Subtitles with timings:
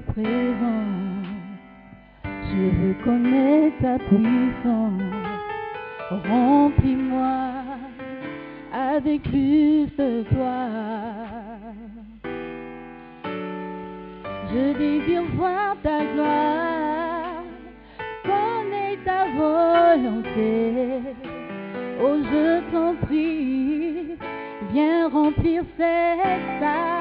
[0.00, 1.26] Présence,
[2.24, 5.02] je veux connaître ta puissance.
[6.10, 7.62] Remplis-moi
[8.72, 10.66] avec plus de toi.
[14.50, 17.42] Je désire voir ta gloire,
[18.24, 21.00] connaître ta volonté.
[22.02, 24.16] Oh, je t'en prie,
[24.72, 26.97] viens remplir cette salle.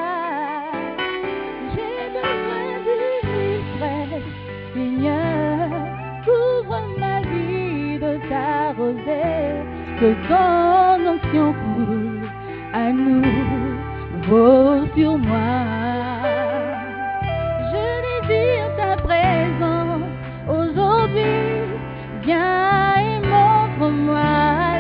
[9.99, 12.29] Que ton onction coule
[12.71, 15.53] à nouveau sur moi.
[17.71, 20.03] Je désire ta présence
[20.47, 21.23] aujourd'hui,
[22.23, 24.33] viens et montre-moi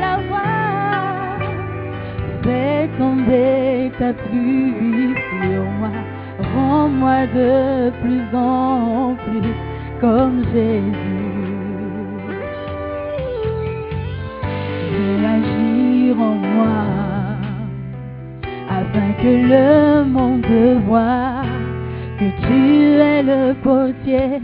[0.05, 1.39] la voie.
[2.43, 5.95] Fais tomber ta pluie sur moi,
[6.53, 9.55] rends-moi de plus en plus
[9.99, 11.06] comme Jésus.
[19.21, 20.45] Que le monde
[20.87, 21.43] voie
[22.19, 22.59] que tu
[22.99, 24.39] es le potier,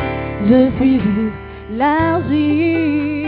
[0.47, 1.41] je suis juste
[1.71, 3.23] l'argile.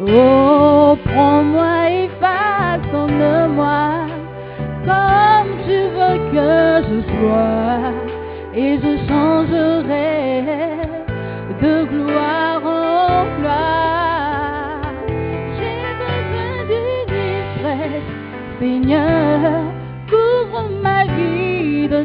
[0.00, 3.82] Oh, prends-moi et façonne-moi
[4.84, 6.52] comme tu veux que
[6.88, 7.92] je sois,
[8.54, 10.26] et je changerai
[11.62, 14.80] de gloire en gloire.
[15.56, 17.12] J'ai besoin d'une
[18.58, 19.31] Seigneur,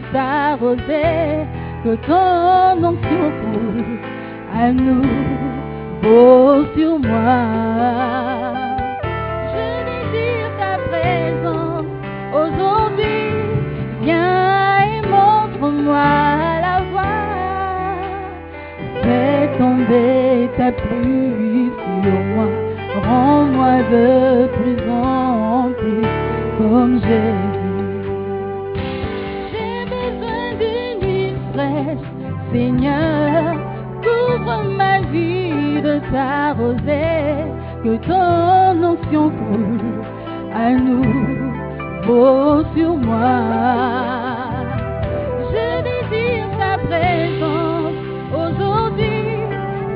[0.07, 1.45] vie de ta rosée,
[1.83, 3.99] que ton onction coule
[4.53, 7.39] à nouveau sur moi.
[9.53, 11.85] Je désire ta présence
[12.33, 13.31] aujourd'hui,
[14.01, 16.09] viens et montre-moi
[16.61, 17.25] la voie.
[19.01, 21.71] Fais tomber ta pluie
[22.03, 22.47] sur moi,
[23.05, 26.07] rends-moi de plus en plus
[26.57, 27.46] comme Jésus.
[36.07, 37.45] Vie de ta rosée,
[37.83, 40.03] que ton onction coule
[40.53, 43.29] à nouveau sur moi.
[45.51, 47.93] Je désire ta présence
[48.33, 49.39] aujourd'hui,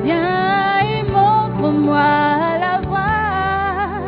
[0.04, 4.02] viens et montre-moi la voie.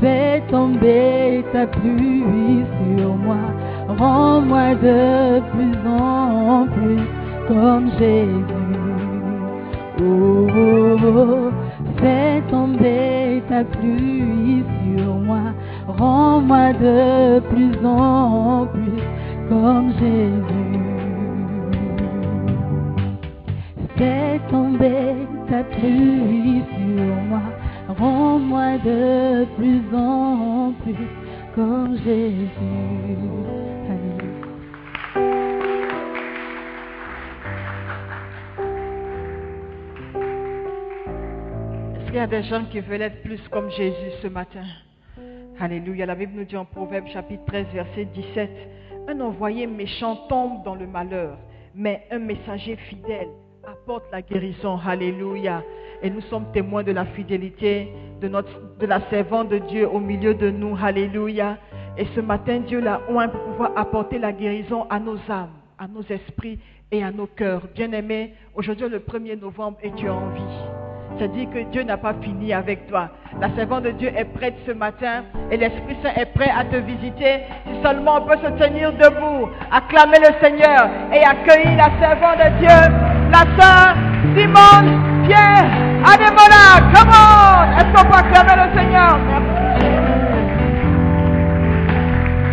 [0.00, 2.64] Fais tomber ta pluie
[2.96, 3.36] sur moi,
[3.98, 7.06] rends-moi de plus en plus
[7.48, 8.51] comme Jésus.
[13.64, 15.54] Pluie sur moi,
[15.86, 19.02] rends-moi de plus en plus
[19.48, 20.80] comme Jésus.
[23.96, 25.14] Fais tomber
[25.48, 27.42] ta pluie sur moi,
[27.98, 31.08] rends-moi de plus en plus
[31.54, 33.71] comme Jésus.
[42.22, 44.62] A des gens qui veulent être plus comme Jésus ce matin
[45.58, 46.06] Alléluia.
[46.06, 48.50] La Bible nous dit en Proverbe chapitre 13, verset 17,
[49.08, 51.36] un envoyé méchant tombe dans le malheur,
[51.74, 53.28] mais un messager fidèle
[53.64, 54.78] apporte la guérison.
[54.86, 55.64] Alléluia.
[56.00, 60.34] Et nous sommes témoins de la fidélité de, notre, la servante de Dieu au milieu
[60.34, 60.76] de nous.
[60.80, 61.58] Alléluia.
[61.98, 65.88] Et ce matin, Dieu l'a oint pour pouvoir apporter la guérison à nos âmes, à
[65.88, 66.60] nos esprits
[66.92, 67.66] et à nos cœurs.
[67.74, 70.81] Bien-aimés, aujourd'hui le 1er novembre et tu es en vie.
[71.16, 73.08] C'est-à-dire que Dieu n'a pas fini avec toi.
[73.40, 76.76] La servante de Dieu est prête ce matin et l'Esprit Saint est prêt à te
[76.76, 77.40] visiter.
[77.66, 82.58] Si seulement on peut se tenir debout, acclamer le Seigneur et accueillir la servante de
[82.58, 82.78] Dieu,
[83.30, 83.96] la sœur
[84.36, 85.66] Simone Pierre
[86.04, 86.92] Ademola.
[86.94, 87.78] Come on!
[87.78, 89.18] Est-ce qu'on peut acclamer le Seigneur?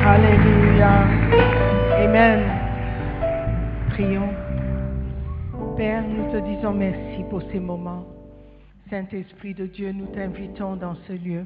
[0.07, 0.89] Alléluia.
[2.03, 2.39] Amen.
[3.89, 4.29] Prions.
[5.77, 8.18] Père, nous te disons merci pour ces moments.
[8.89, 11.45] Saint-Esprit de Dieu, nous t'invitons dans ce lieu.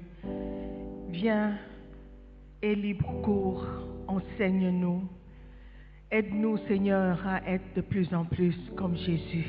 [1.10, 1.58] Viens
[2.62, 3.66] et libre cours,
[4.08, 5.04] enseigne-nous.
[6.10, 9.48] Aide-nous, Seigneur, à être de plus en plus comme Jésus.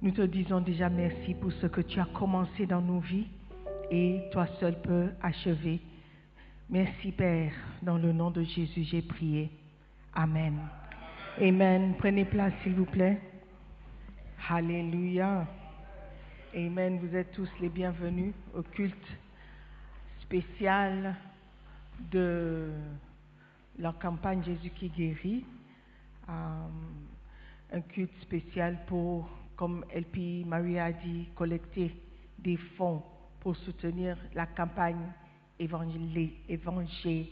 [0.00, 3.26] Nous te disons déjà merci pour ce que tu as commencé dans nos vies
[3.90, 5.80] et toi seul peux achever.
[6.70, 7.52] Merci Père,
[7.82, 9.50] dans le nom de Jésus j'ai prié.
[10.14, 10.54] Amen.
[11.40, 11.94] Amen.
[11.98, 13.20] Prenez place s'il vous plaît.
[14.48, 15.46] Alléluia.
[16.56, 16.98] Amen.
[17.00, 18.96] Vous êtes tous les bienvenus au culte
[20.22, 21.14] spécial
[22.10, 22.70] de
[23.78, 25.44] la campagne Jésus qui guérit.
[26.28, 26.66] Euh,
[27.72, 31.94] un culte spécial pour, comme LP Maria a dit, collecter
[32.38, 33.02] des fonds
[33.40, 35.12] pour soutenir la campagne
[35.60, 37.30] évangéli- évangélistique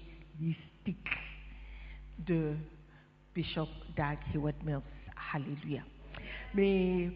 [2.19, 2.55] de
[3.35, 4.83] Bishop Dag Hewitt Mills.
[5.33, 5.83] Alléluia.
[6.55, 7.11] Mais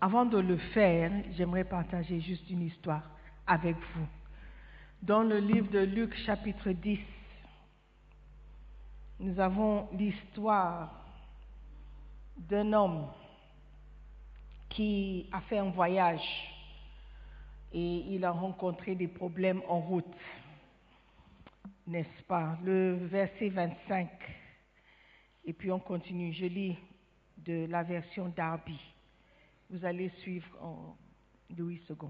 [0.00, 3.02] avant de le faire, j'aimerais partager juste une histoire
[3.46, 4.06] avec vous.
[5.02, 6.98] Dans le livre de Luc chapitre 10,
[9.20, 11.04] nous avons l'histoire
[12.36, 13.06] d'un homme
[14.68, 16.26] qui a fait un voyage
[17.72, 20.16] et il a rencontré des problèmes en route,
[21.86, 22.58] n'est-ce pas?
[22.64, 24.08] Le verset 25,
[25.44, 26.78] et puis on continue, je lis
[27.38, 28.78] de la version Darby.
[29.70, 30.96] Vous allez suivre en
[31.56, 32.08] Louis II.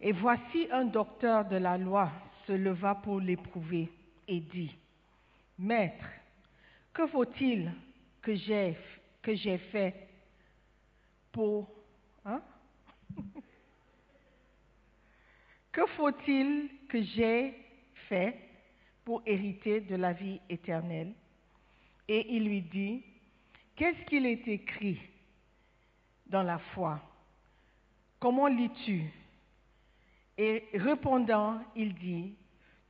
[0.00, 2.10] Et voici un docteur de la loi
[2.46, 3.88] se leva pour l'éprouver
[4.26, 4.76] et dit,
[5.58, 6.06] Maître,
[6.92, 7.02] que
[8.34, 8.76] j'ai
[9.22, 10.08] que j'ai fait
[11.30, 11.70] pour
[12.24, 12.42] hein?
[15.72, 17.54] Que faut-il que j'ai
[18.08, 18.36] fait
[19.04, 21.14] pour hériter de la vie éternelle
[22.08, 23.02] Et il lui dit,
[23.74, 24.98] qu'est-ce qu'il est écrit
[26.32, 26.98] dans la foi
[28.18, 29.04] Comment lis-tu?
[30.38, 32.34] Et répondant, il dit,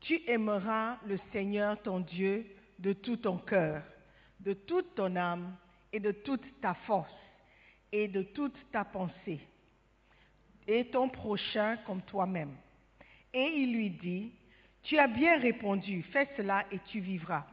[0.00, 2.47] tu aimeras le Seigneur ton Dieu
[2.79, 3.83] de tout ton cœur,
[4.41, 5.56] de toute ton âme
[5.93, 7.11] et de toute ta force
[7.91, 9.41] et de toute ta pensée,
[10.67, 12.55] et ton prochain comme toi-même.
[13.35, 14.33] Et il lui dit,
[14.83, 17.45] tu as bien répondu, fais cela et tu vivras.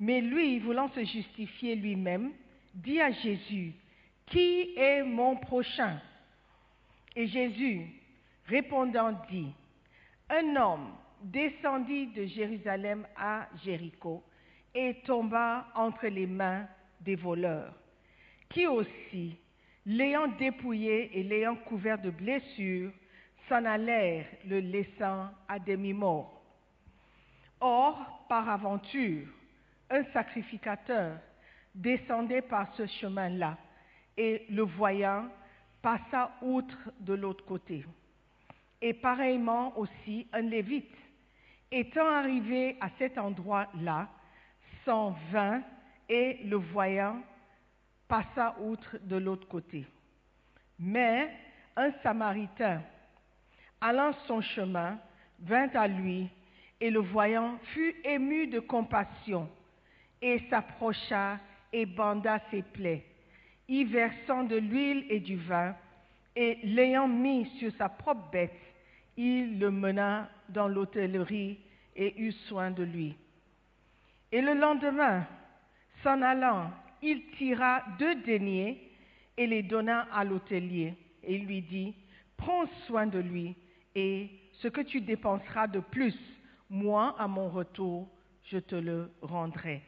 [0.00, 2.32] Mais lui, voulant se justifier lui-même,
[2.74, 3.74] dit à Jésus,
[4.26, 6.00] qui est mon prochain?
[7.14, 7.86] Et Jésus,
[8.46, 9.52] répondant, dit,
[10.30, 14.22] un homme descendit de Jérusalem à Jéricho
[14.74, 16.66] et tomba entre les mains
[17.00, 17.74] des voleurs,
[18.48, 19.36] qui aussi,
[19.84, 22.92] l'ayant dépouillé et l'ayant couvert de blessures,
[23.48, 26.42] s'en allèrent, le laissant à demi-mort.
[27.60, 29.26] Or, par aventure,
[29.90, 31.18] un sacrificateur
[31.74, 33.58] descendait par ce chemin-là
[34.16, 35.28] et, le voyant,
[35.80, 37.84] passa outre de l'autre côté.
[38.80, 40.96] Et pareillement aussi, un lévite,
[41.70, 44.08] étant arrivé à cet endroit-là,
[44.84, 45.62] s'en vint
[46.08, 47.22] et, le voyant,
[48.08, 49.86] passa outre de l'autre côté.
[50.78, 51.30] Mais
[51.76, 52.82] un samaritain,
[53.80, 54.98] allant son chemin,
[55.40, 56.28] vint à lui
[56.80, 59.48] et le voyant fut ému de compassion
[60.20, 61.38] et s'approcha
[61.72, 63.06] et banda ses plaies,
[63.68, 65.74] y versant de l'huile et du vin,
[66.34, 68.60] et l'ayant mis sur sa propre bête,
[69.16, 71.58] il le mena dans l'hôtellerie
[71.94, 73.14] et eut soin de lui.
[74.30, 75.26] Et le lendemain,
[76.02, 76.70] s'en allant,
[77.02, 78.90] il tira deux deniers
[79.36, 81.94] et les donna à l'hôtelier, et lui dit,
[82.36, 83.54] prends soin de lui,
[83.94, 86.16] et ce que tu dépenseras de plus,
[86.70, 88.08] moi, à mon retour,
[88.44, 89.82] je te le rendrai.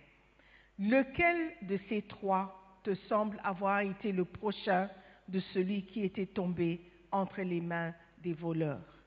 [0.79, 4.89] Lequel de ces trois te semble avoir été le prochain
[5.29, 9.03] de celui qui était tombé entre les mains des voleurs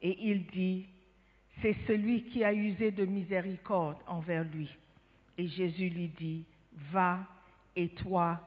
[0.00, 0.86] Et il dit,
[1.62, 4.70] c'est celui qui a usé de miséricorde envers lui.
[5.36, 6.44] Et Jésus lui dit,
[6.92, 7.26] va
[7.74, 8.40] et toi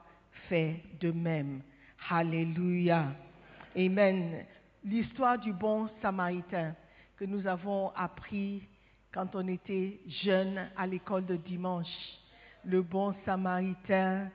[0.47, 1.61] fais de même.
[2.09, 3.15] Alléluia.
[3.75, 4.45] Amen.
[4.83, 6.75] L'histoire du bon samaritain
[7.17, 8.67] que nous avons appris
[9.11, 11.87] quand on était jeune à l'école de dimanche.
[12.65, 14.29] Le bon samaritain,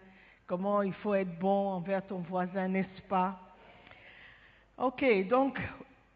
[0.49, 3.39] comment il faut être bon envers ton voisin, n'est-ce pas?
[4.79, 5.61] Ok, donc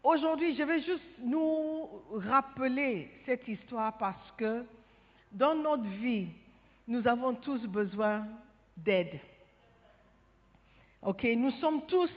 [0.03, 4.65] aujourd'hui, je vais juste nous rappeler cette histoire parce que
[5.31, 6.27] dans notre vie,
[6.87, 8.25] nous avons tous besoin
[8.75, 9.19] d'aide.
[11.03, 12.11] Ok, nous sommes tous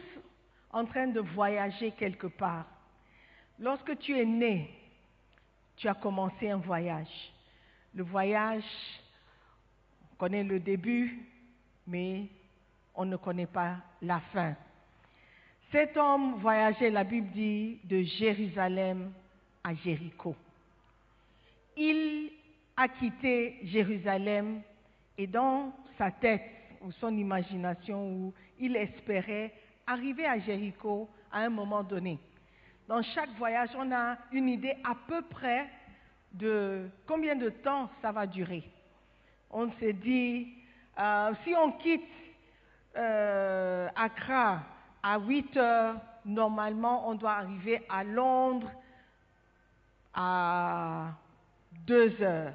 [0.70, 2.64] en train de voyager quelque part.
[3.58, 4.70] Lorsque tu es né,
[5.76, 7.32] tu as commencé un voyage.
[7.94, 8.64] Le voyage,
[10.12, 11.35] on connaît le début,
[11.86, 12.26] mais
[12.94, 14.54] on ne connaît pas la fin.
[15.70, 19.12] Cet homme voyageait, la Bible dit, de Jérusalem
[19.62, 20.34] à Jéricho.
[21.76, 22.30] Il
[22.76, 24.62] a quitté Jérusalem
[25.18, 26.42] et dans sa tête
[26.82, 29.52] ou son imagination, où il espérait
[29.86, 32.18] arriver à Jéricho à un moment donné.
[32.86, 35.68] Dans chaque voyage, on a une idée à peu près
[36.32, 38.62] de combien de temps ça va durer.
[39.50, 40.54] On s'est dit,
[40.98, 42.08] euh, si on quitte
[42.96, 44.62] euh, Accra
[45.02, 48.70] à 8 heures, normalement, on doit arriver à Londres
[50.14, 51.10] à
[51.86, 52.54] 2 heures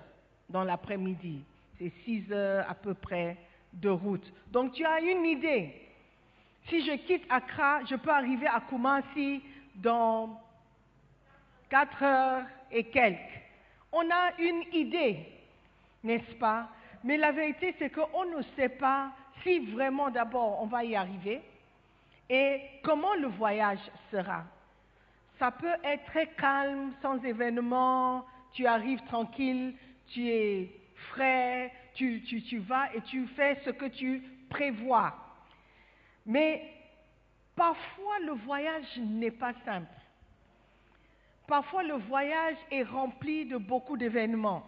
[0.50, 1.44] dans l'après-midi.
[1.78, 3.38] C'est 6 heures à peu près
[3.74, 4.32] de route.
[4.52, 5.74] Donc tu as une idée.
[6.68, 9.42] Si je quitte Accra, je peux arriver à Kumasi
[9.76, 10.42] dans
[11.70, 13.42] 4 heures et quelques.
[13.92, 15.26] On a une idée,
[16.04, 16.70] n'est-ce pas?
[17.04, 19.12] Mais la vérité, c'est qu'on ne sait pas
[19.44, 21.42] si vraiment d'abord on va y arriver
[22.30, 23.80] et comment le voyage
[24.12, 24.44] sera.
[25.40, 29.76] Ça peut être très calme, sans événement, tu arrives tranquille,
[30.08, 30.70] tu es
[31.10, 35.14] frais, tu vas et tu fais ce que tu prévois.
[36.26, 36.64] Mais
[37.56, 39.88] parfois le voyage n'est pas simple.
[41.48, 44.64] Parfois le voyage est rempli de beaucoup d'événements.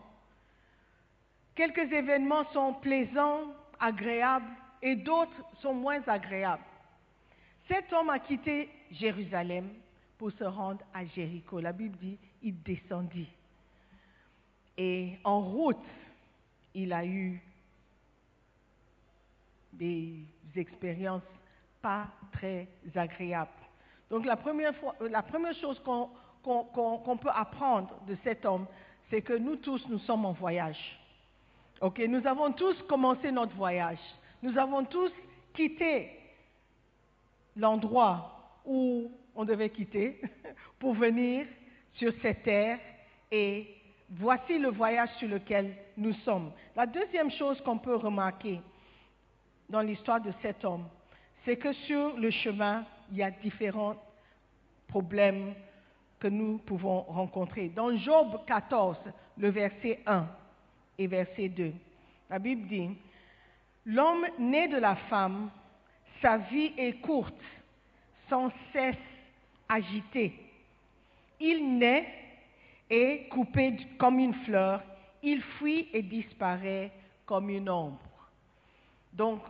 [1.55, 4.49] Quelques événements sont plaisants, agréables,
[4.81, 6.63] et d'autres sont moins agréables.
[7.67, 9.69] Cet homme a quitté Jérusalem
[10.17, 11.59] pour se rendre à Jéricho.
[11.59, 13.29] La Bible dit, il descendit.
[14.77, 15.77] Et en route,
[16.73, 17.41] il a eu
[19.71, 21.21] des expériences
[21.81, 23.51] pas très agréables.
[24.09, 24.73] Donc la première,
[25.27, 28.65] première chose qu'on peut apprendre de cet homme,
[29.09, 30.99] c'est que nous tous, nous sommes en voyage.
[31.81, 33.99] Nous avons tous commencé notre voyage.
[34.41, 35.11] Nous avons tous
[35.53, 36.11] quitté
[37.55, 40.21] l'endroit où on devait quitter
[40.79, 41.45] pour venir
[41.93, 42.79] sur cette terre
[43.31, 43.67] et
[44.09, 46.51] voici le voyage sur lequel nous sommes.
[46.75, 48.61] La deuxième chose qu'on peut remarquer
[49.69, 50.85] dans l'histoire de cet homme,
[51.45, 53.95] c'est que sur le chemin, il y a différents
[54.87, 55.53] problèmes
[56.19, 57.69] que nous pouvons rencontrer.
[57.69, 58.97] Dans Job 14,
[59.37, 60.27] le verset 1
[60.97, 61.73] et verset 2,
[62.29, 62.89] la Bible dit,
[63.85, 65.49] L'homme né de la femme,
[66.21, 67.33] sa vie est courte,
[68.29, 68.95] sans cesse
[69.67, 70.33] agité.
[71.39, 72.07] Il naît
[72.89, 74.81] et coupé comme une fleur,
[75.21, 76.91] il fuit et disparaît
[77.25, 77.99] comme une ombre.
[79.11, 79.41] Donc,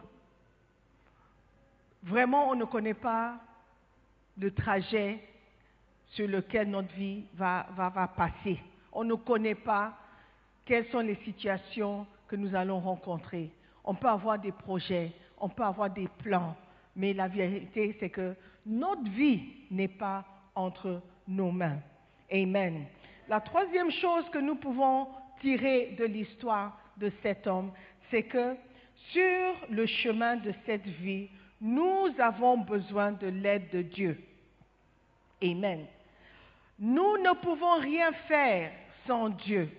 [2.01, 3.35] vraiment, on ne connaît pas
[4.37, 5.19] le trajet
[6.07, 8.59] sur lequel notre vie va passer.
[8.91, 9.95] On ne connaît pas
[10.65, 13.49] quelles sont les situations que nous allons rencontrer?
[13.83, 16.55] On peut avoir des projets, on peut avoir des plans,
[16.95, 21.79] mais la vérité, c'est que notre vie n'est pas entre nos mains.
[22.31, 22.85] Amen.
[23.27, 25.07] La troisième chose que nous pouvons
[25.41, 27.71] tirer de l'histoire de cet homme,
[28.09, 28.55] c'est que
[29.11, 31.29] sur le chemin de cette vie,
[31.59, 34.21] nous avons besoin de l'aide de Dieu.
[35.41, 35.85] Amen.
[36.79, 38.71] Nous ne pouvons rien faire
[39.05, 39.69] sans Dieu.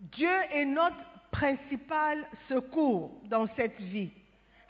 [0.00, 0.96] Dieu est notre
[1.30, 4.10] principal secours dans cette vie.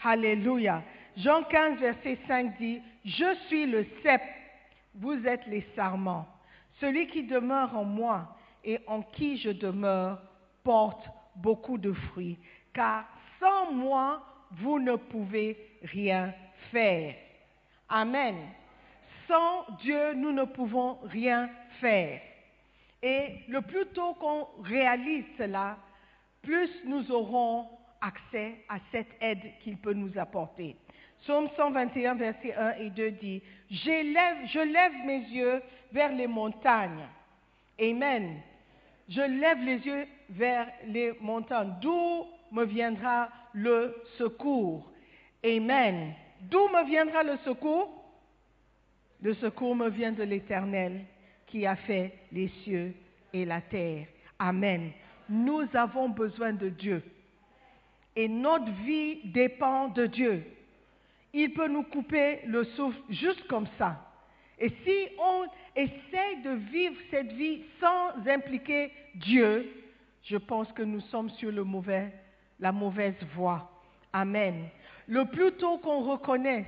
[0.02, 0.82] Alléluia.
[1.16, 4.20] Jean 15, verset 5 dit, Je suis le cep,
[4.94, 6.26] vous êtes les sarments.
[6.80, 10.20] Celui qui demeure en moi et en qui je demeure
[10.64, 12.38] porte beaucoup de fruits,
[12.74, 13.04] car
[13.38, 16.34] sans moi, vous ne pouvez rien
[16.72, 17.14] faire.
[17.88, 18.36] Amen.
[19.28, 21.48] Sans Dieu, nous ne pouvons rien
[21.80, 22.20] faire.
[23.02, 25.78] Et le plus tôt qu'on réalise cela,
[26.42, 27.66] plus nous aurons
[28.00, 30.76] accès à cette aide qu'il peut nous apporter.
[31.20, 37.06] Psaume 121, verset 1 et 2 dit, je lève mes yeux vers les montagnes.
[37.80, 38.40] Amen.
[39.08, 41.74] Je lève les yeux vers les montagnes.
[41.80, 44.90] D'où me viendra le secours?
[45.44, 46.14] Amen.
[46.42, 47.90] D'où me viendra le secours?
[49.20, 51.04] Le secours me vient de l'Éternel
[51.50, 52.94] qui a fait les cieux
[53.32, 54.06] et la terre.
[54.38, 54.90] Amen.
[55.28, 57.02] Nous avons besoin de Dieu.
[58.16, 60.44] Et notre vie dépend de Dieu.
[61.32, 64.04] il peut nous couper le souffle juste comme ça.
[64.58, 69.70] Et si on essaie de vivre cette vie sans impliquer Dieu,
[70.24, 72.12] je pense que nous sommes sur le mauvais,
[72.58, 73.70] la mauvaise voie.
[74.12, 74.68] Amen.
[75.06, 76.66] Le plus tôt qu'on reconnaît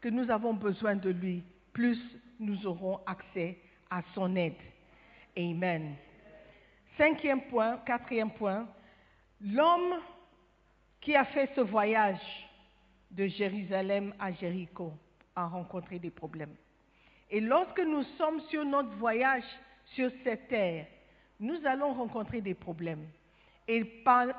[0.00, 1.98] que nous avons besoin de lui, plus
[2.38, 3.56] nous aurons accès
[3.92, 4.54] à son aide.
[5.36, 5.96] Amen.
[6.96, 8.66] Cinquième point, quatrième point,
[9.42, 10.00] l'homme
[11.00, 12.48] qui a fait ce voyage
[13.10, 14.92] de Jérusalem à Jéricho
[15.36, 16.54] a rencontré des problèmes.
[17.30, 19.44] Et lorsque nous sommes sur notre voyage
[19.94, 20.86] sur cette terre,
[21.38, 23.06] nous allons rencontrer des problèmes.
[23.68, 23.84] Et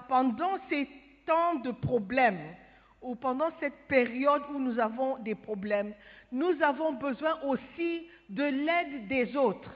[0.08, 0.88] pendant ces
[1.26, 2.56] temps de problèmes,
[3.04, 5.94] ou pendant cette période où nous avons des problèmes,
[6.32, 9.72] nous avons besoin aussi de l'aide des autres.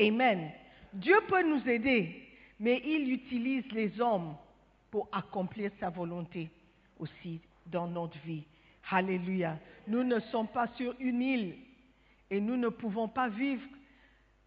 [0.00, 0.50] Amen.
[0.92, 2.28] Dieu peut nous aider,
[2.58, 4.36] mais il utilise les hommes
[4.90, 6.50] pour accomplir sa volonté
[6.98, 8.44] aussi dans notre vie.
[8.90, 9.58] Alléluia.
[9.86, 11.56] Nous ne sommes pas sur une île
[12.30, 13.66] et nous ne pouvons pas vivre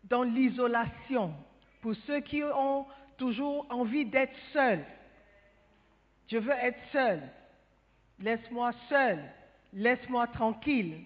[0.03, 1.33] dans l'isolation.
[1.81, 2.85] Pour ceux qui ont
[3.17, 4.85] toujours envie d'être seuls,
[6.27, 7.21] je veux être seul.
[8.19, 9.19] Laisse-moi seul.
[9.73, 11.03] Laisse-moi tranquille.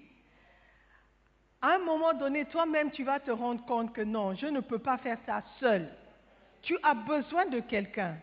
[1.61, 4.79] À un moment donné, toi-même, tu vas te rendre compte que non, je ne peux
[4.79, 5.89] pas faire ça seul.
[6.61, 8.17] Tu as besoin de quelqu'un.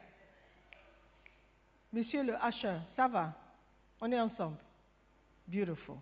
[1.93, 3.33] Monsieur le H1, ça va
[4.01, 4.57] On est ensemble.
[5.47, 5.97] Beautiful.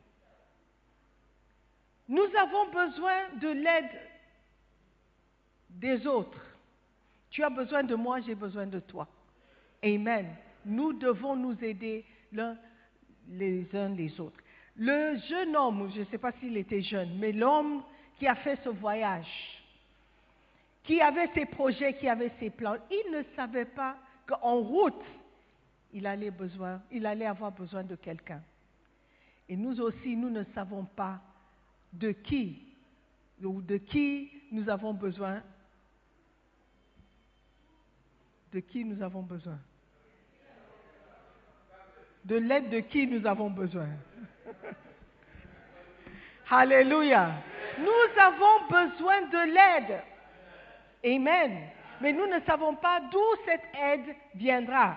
[2.09, 4.01] Nous avons besoin de l'aide
[5.71, 6.41] des autres.
[7.31, 9.09] Tu as besoin de moi, j'ai besoin de toi.
[9.83, 10.37] Amen.
[10.65, 12.05] Nous devons nous aider
[13.29, 14.44] les uns les autres.
[14.77, 17.83] Le jeune homme, je ne sais pas s'il était jeune, mais l'homme
[18.19, 19.63] qui a fait ce voyage,
[20.83, 25.05] qui avait ses projets, qui avait ses plans, il ne savait pas qu'en route,
[25.93, 28.43] il allait, besoin, il allait avoir besoin de quelqu'un.
[29.49, 31.21] Et nous aussi, nous ne savons pas
[31.93, 32.61] de qui
[33.43, 35.43] ou de qui nous avons besoin.
[38.53, 39.59] De qui nous avons besoin
[42.25, 43.89] De l'aide de qui nous avons besoin
[46.51, 47.33] Alléluia.
[47.79, 50.03] Nous avons besoin de l'aide.
[51.05, 51.69] Amen.
[52.01, 54.97] Mais nous ne savons pas d'où cette aide viendra.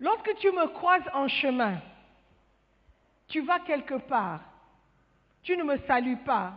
[0.00, 1.80] Lorsque tu me croises en chemin,
[3.26, 4.40] tu vas quelque part,
[5.42, 6.52] tu ne me salues pas,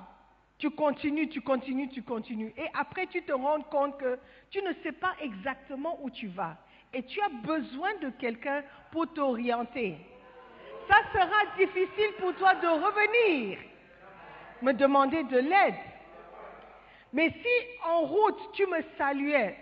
[0.58, 2.54] tu continues, tu continues, tu continues.
[2.56, 4.19] Et après, tu te rends compte que
[4.52, 6.56] tu ne sais pas exactement où tu vas.
[6.94, 9.98] Et tu as besoin de quelqu'un pour t'orienter.
[10.88, 13.60] Ça sera difficile pour toi de revenir,
[14.62, 15.76] me demander de l'aide.
[17.14, 19.58] Mais si en route tu me saluais,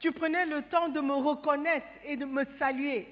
[0.00, 3.06] tu prenais le temps de me reconnaître et de me saluer.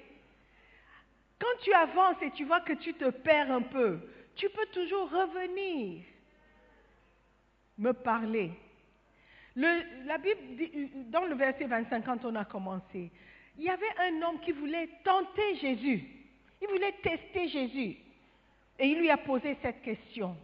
[1.39, 3.99] Quand tu avances et tu vois que tu te perds un peu,
[4.35, 6.03] tu peux toujours revenir
[7.77, 8.51] me parler.
[9.55, 13.11] La Bible, dans le verset 25, quand on a commencé,
[13.57, 16.03] il y avait un homme qui voulait tenter Jésus.
[16.61, 17.97] Il voulait tester Jésus.
[18.79, 20.35] Et il lui a posé cette question.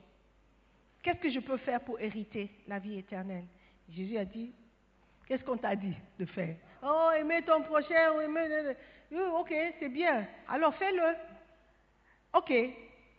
[1.01, 3.45] Qu'est-ce que je peux faire pour hériter la vie éternelle?
[3.89, 4.51] Jésus a dit,
[5.29, 6.55] Qu'est-ce qu'on t'a dit de faire?
[6.83, 8.13] Oh, aimer ton prochain,
[9.39, 10.27] Ok, c'est bien.
[10.47, 11.15] Alors fais-le.
[12.33, 12.51] Ok.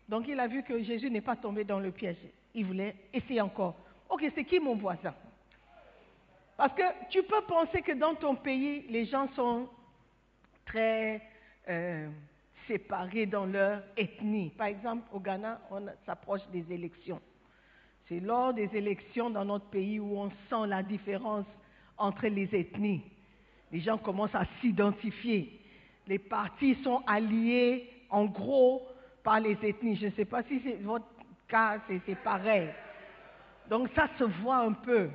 [0.08, 2.16] Donc il a vu que Jésus n'est pas tombé dans le piège.
[2.52, 3.76] Il voulait essayer encore.
[4.08, 5.14] Ok, c'est qui mon voisin?
[6.60, 9.66] Parce que tu peux penser que dans ton pays, les gens sont
[10.66, 11.22] très
[11.66, 12.06] euh,
[12.68, 14.50] séparés dans leur ethnie.
[14.58, 17.18] Par exemple, au Ghana, on s'approche des élections.
[18.06, 21.46] C'est lors des élections dans notre pays où on sent la différence
[21.96, 23.04] entre les ethnies.
[23.72, 25.62] Les gens commencent à s'identifier.
[26.06, 28.86] Les partis sont alliés, en gros,
[29.24, 29.96] par les ethnies.
[29.96, 31.06] Je ne sais pas si c'est votre
[31.48, 32.68] cas, c'est pareil.
[33.70, 35.08] Donc ça se voit un peu.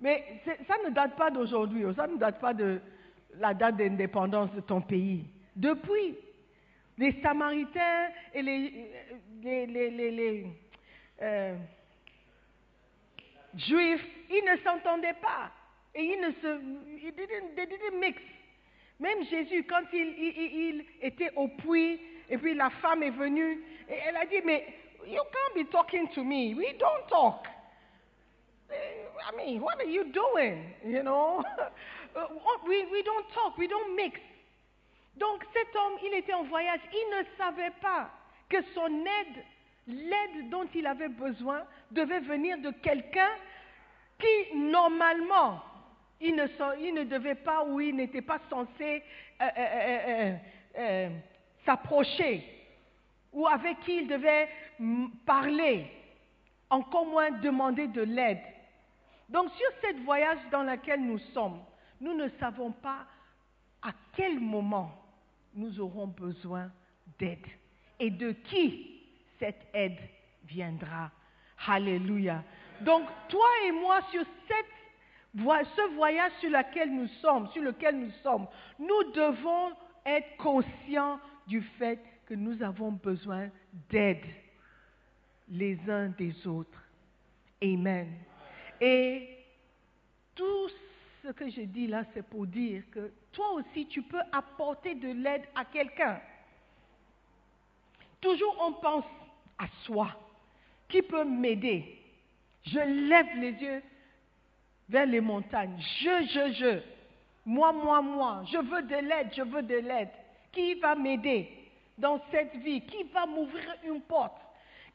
[0.00, 2.80] Mais ça ne date pas d'aujourd'hui, ça ne date pas de
[3.34, 5.24] la date d'indépendance de ton pays.
[5.56, 6.16] Depuis,
[6.96, 8.90] les Samaritains et les,
[9.42, 10.46] les, les,
[11.22, 11.56] euh,
[13.56, 15.50] Juifs, ils ne s'entendaient pas.
[15.94, 16.60] Et ils ne se,
[17.02, 18.20] ils didn't, mix.
[19.00, 24.16] Même Jésus, quand il, était au puits, et puis la femme est venue, et elle
[24.16, 24.66] a dit, mais
[25.06, 26.54] you can't be talking to me.
[26.54, 27.46] We don't talk.
[29.26, 30.74] I mean, what are you doing?
[30.86, 31.42] You know?
[32.68, 34.18] we, we don't talk, we don't mix.
[35.18, 38.08] Donc cet homme, il était en voyage, il ne savait pas
[38.48, 39.44] que son aide,
[39.86, 43.30] l'aide dont il avait besoin, devait venir de quelqu'un
[44.18, 45.60] qui, normalement,
[46.20, 49.02] il ne, devait pas ou il n'était pas censé
[49.40, 50.36] euh, euh,
[50.78, 51.08] euh,
[51.64, 52.44] s'approcher
[53.32, 54.48] ou avec qui il devait
[55.26, 55.86] parler,
[56.70, 58.40] encore moins demander de l'aide.
[59.28, 61.60] Donc sur cette voyage dans lequel nous sommes,
[62.00, 63.06] nous ne savons pas
[63.82, 64.92] à quel moment
[65.54, 66.70] nous aurons besoin
[67.18, 67.46] d'aide
[67.98, 69.02] et de qui
[69.38, 69.98] cette aide
[70.46, 71.10] viendra.
[71.66, 72.42] Alléluia.
[72.80, 74.24] Donc toi et moi sur
[75.34, 78.46] ce voyage sur lequel nous sommes, sur lequel nous sommes,
[78.78, 79.72] nous devons
[80.06, 83.48] être conscients du fait que nous avons besoin
[83.90, 84.24] d'aide
[85.48, 86.82] les uns des autres.
[87.62, 88.27] Amen.
[88.80, 89.28] Et
[90.34, 90.68] tout
[91.22, 95.08] ce que je dis là, c'est pour dire que toi aussi, tu peux apporter de
[95.08, 96.20] l'aide à quelqu'un.
[98.20, 99.04] Toujours on pense
[99.58, 100.08] à soi.
[100.88, 102.00] Qui peut m'aider
[102.64, 103.82] Je lève les yeux
[104.88, 105.78] vers les montagnes.
[106.00, 106.80] Je, je, je.
[107.44, 108.42] Moi, moi, moi.
[108.50, 110.10] Je veux de l'aide, je veux de l'aide.
[110.52, 111.50] Qui va m'aider
[111.96, 112.80] dans cette vie?
[112.82, 114.40] Qui va m'ouvrir une porte?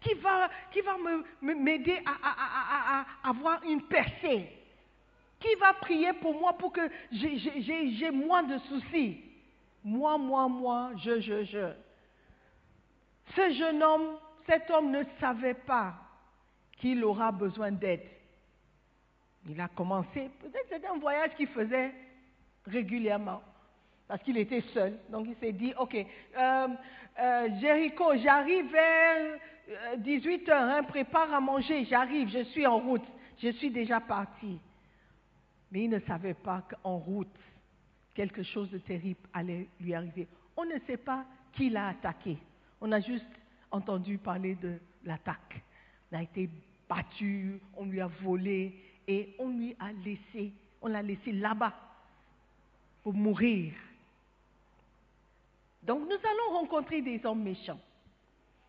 [0.03, 0.95] Qui va, qui va
[1.41, 4.49] m'aider à, à, avoir une percée
[5.39, 9.21] Qui va prier pour moi pour que j'ai moins de soucis
[9.83, 11.73] Moi, moi, moi, je, je, je.
[13.35, 15.93] Ce jeune homme, cet homme ne savait pas
[16.79, 18.03] qu'il aura besoin d'aide.
[19.47, 21.93] Il a commencé, peut-être c'était un voyage qu'il faisait
[22.65, 23.41] régulièrement
[24.07, 24.97] parce qu'il était seul.
[25.09, 26.67] Donc il s'est dit, ok, euh,
[27.19, 29.39] euh, Jéricho, j'arrive vers
[29.97, 33.05] 18 euh, heures, hein, prépare à manger, j'arrive, je suis en route,
[33.41, 34.59] je suis déjà parti.
[35.71, 37.27] Mais il ne savait pas qu'en route,
[38.13, 40.27] quelque chose de terrible allait lui arriver.
[40.55, 42.37] On ne sait pas qui l'a attaqué.
[42.81, 43.25] On a juste
[43.71, 45.61] entendu parler de l'attaque.
[46.11, 46.49] Il a été
[46.87, 48.75] battu, on lui a volé
[49.07, 51.73] et on lui a laissé, on l'a laissé là-bas
[53.01, 53.73] pour mourir.
[55.81, 57.79] Donc nous allons rencontrer des hommes méchants.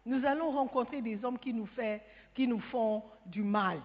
[0.07, 3.81] Nous allons rencontrer des hommes qui nous, font du mal.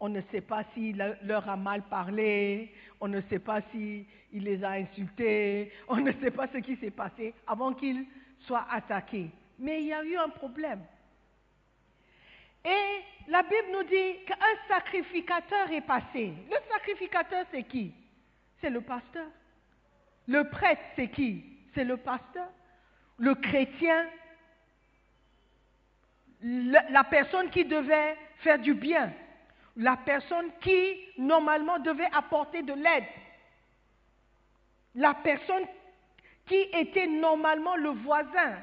[0.00, 4.62] On ne sait pas s'il leur a mal parlé, on ne sait pas s'il les
[4.62, 8.04] a insultés, on ne sait pas ce qui s'est passé avant qu'ils
[8.40, 9.30] soient attaqués.
[9.58, 10.80] Mais il y a eu un problème.
[12.64, 14.36] Et la Bible nous dit qu'un
[14.68, 16.32] sacrificateur est passé.
[16.50, 17.92] Le sacrificateur, c'est qui?
[18.60, 19.26] C'est le pasteur.
[20.26, 21.44] Le prêtre, c'est qui?
[21.74, 22.48] C'est le pasteur.
[23.18, 24.06] Le chrétien,
[26.42, 29.12] la personne qui devait faire du bien,
[29.76, 33.04] la personne qui normalement devait apporter de l'aide,
[34.94, 35.64] la personne
[36.46, 38.58] qui était normalement le voisin,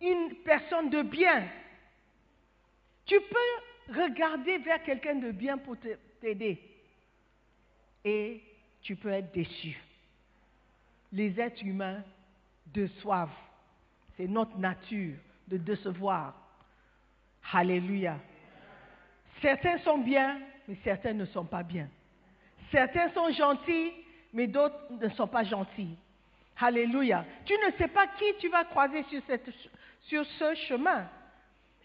[0.00, 1.48] une personne de bien.
[3.06, 5.76] Tu peux regarder vers quelqu'un de bien pour
[6.20, 6.60] t'aider
[8.04, 8.42] et
[8.82, 9.76] tu peux être déçu
[11.12, 12.02] les êtres humains
[12.66, 13.30] déçoivent.
[14.16, 15.16] C'est notre nature
[15.48, 16.34] de décevoir.
[17.52, 18.18] Alléluia.
[19.40, 21.88] Certains sont bien, mais certains ne sont pas bien.
[22.70, 23.92] Certains sont gentils,
[24.32, 25.96] mais d'autres ne sont pas gentils.
[26.58, 27.24] Alléluia.
[27.44, 29.22] Tu ne sais pas qui tu vas croiser sur,
[30.02, 31.08] sur ce chemin.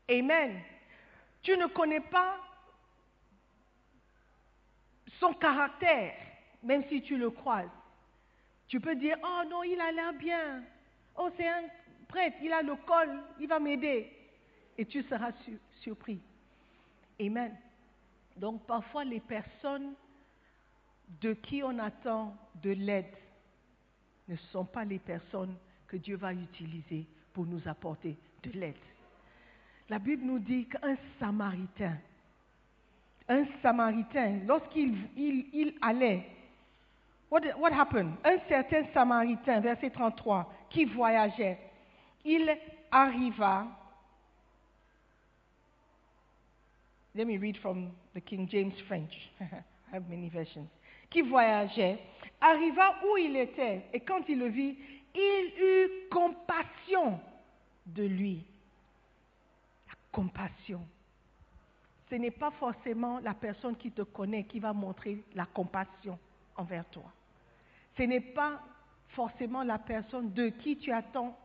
[0.10, 0.62] Amen.
[1.44, 2.38] Tu ne connais pas
[5.20, 6.16] son caractère,
[6.64, 7.70] même si tu le croises.
[8.68, 10.64] Tu peux dire, oh non, il a l'air bien.
[11.18, 11.64] Oh, c'est un
[12.08, 14.12] prêtre, il a le col, il va m'aider.
[14.78, 15.32] Et tu seras
[15.82, 16.20] surpris.
[17.20, 17.56] Amen.
[18.38, 19.94] Donc parfois les personnes
[21.22, 23.14] de qui on attend de l'aide
[24.28, 25.56] ne sont pas les personnes
[25.88, 28.76] que Dieu va utiliser pour nous apporter de l'aide.
[29.90, 31.98] La Bible nous dit qu'un Samaritain,
[33.28, 36.26] un Samaritain, lorsqu'il il allait
[37.32, 38.14] what happened?
[38.24, 41.58] Un certain Samaritain, verset 33, qui voyageait,
[42.26, 42.58] il
[42.92, 43.68] arriva.
[47.14, 49.12] Let me read from the King James French.
[49.42, 50.68] I have many versions.
[51.10, 52.00] Qui voyageait,
[52.40, 54.78] arriva où il était, et quand il le vit,
[55.14, 57.20] il eut compassion
[57.86, 58.46] de lui.
[59.88, 60.82] La compassion.
[62.10, 66.18] Ce n'est pas forcément la personne qui te connaît qui va montrer la compassion
[66.56, 67.12] envers toi
[67.98, 68.60] ce n'est pas
[69.14, 71.38] forcément la personne de qui tu attends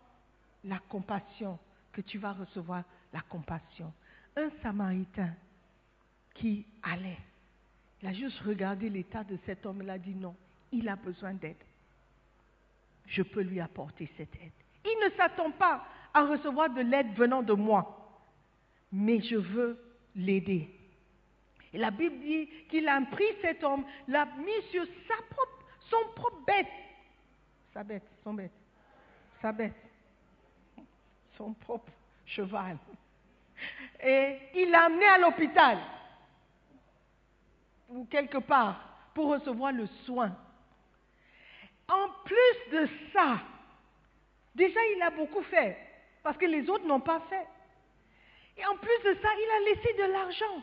[0.64, 1.58] la compassion
[1.92, 3.92] que tu vas recevoir la compassion.
[4.36, 5.30] Un Samaritain
[6.34, 7.18] qui allait,
[8.02, 10.34] il a juste regardé l'état de cet homme, il a dit non,
[10.72, 11.56] il a besoin d'aide.
[13.06, 14.52] Je peux lui apporter cette aide.
[14.84, 18.20] Il ne s'attend pas à recevoir de l'aide venant de moi,
[18.92, 19.78] mais je veux
[20.14, 20.68] l'aider.
[21.72, 25.56] Et la Bible dit qu'il a pris cet homme, l'a mis sur sa propre
[25.90, 26.66] son propre bête,
[27.76, 28.52] sa bête, son bête,
[29.42, 29.74] sa bête,
[31.36, 31.92] son propre
[32.24, 32.78] cheval.
[34.02, 35.78] Et il l'a amené à l'hôpital,
[37.90, 40.34] ou quelque part, pour recevoir le soin.
[41.86, 43.42] En plus de ça,
[44.54, 45.76] déjà il a beaucoup fait,
[46.22, 47.46] parce que les autres n'ont pas fait.
[48.56, 50.62] Et en plus de ça, il a laissé de l'argent.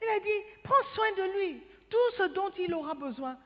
[0.00, 1.62] Il a dit, prends soin de lui.
[1.90, 3.36] Tout ce dont il aura besoin,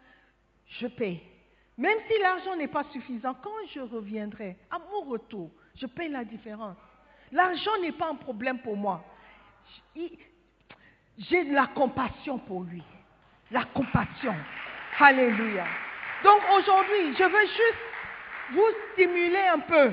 [0.66, 1.31] je paye.
[1.78, 6.24] Même si l'argent n'est pas suffisant, quand je reviendrai, à mon retour, je paye la
[6.24, 6.76] différence.
[7.30, 9.02] L'argent n'est pas un problème pour moi.
[9.94, 12.82] J'ai de la compassion pour lui.
[13.50, 14.34] La compassion.
[14.98, 15.66] Alléluia.
[16.22, 17.82] Donc aujourd'hui, je veux juste
[18.52, 19.92] vous stimuler un peu.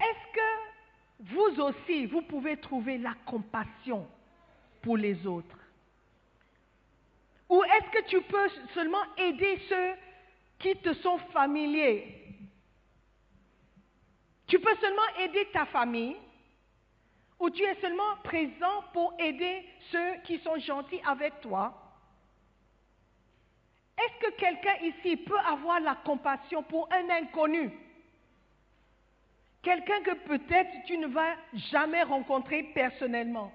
[0.00, 4.08] Est-ce que vous aussi, vous pouvez trouver la compassion
[4.80, 5.56] pour les autres?
[7.52, 9.94] Ou est-ce que tu peux seulement aider ceux
[10.58, 12.24] qui te sont familiers?
[14.46, 16.16] Tu peux seulement aider ta famille?
[17.38, 21.74] Ou tu es seulement présent pour aider ceux qui sont gentils avec toi?
[23.98, 27.70] Est-ce que quelqu'un ici peut avoir la compassion pour un inconnu?
[29.60, 31.36] Quelqu'un que peut-être tu ne vas
[31.70, 33.52] jamais rencontrer personnellement.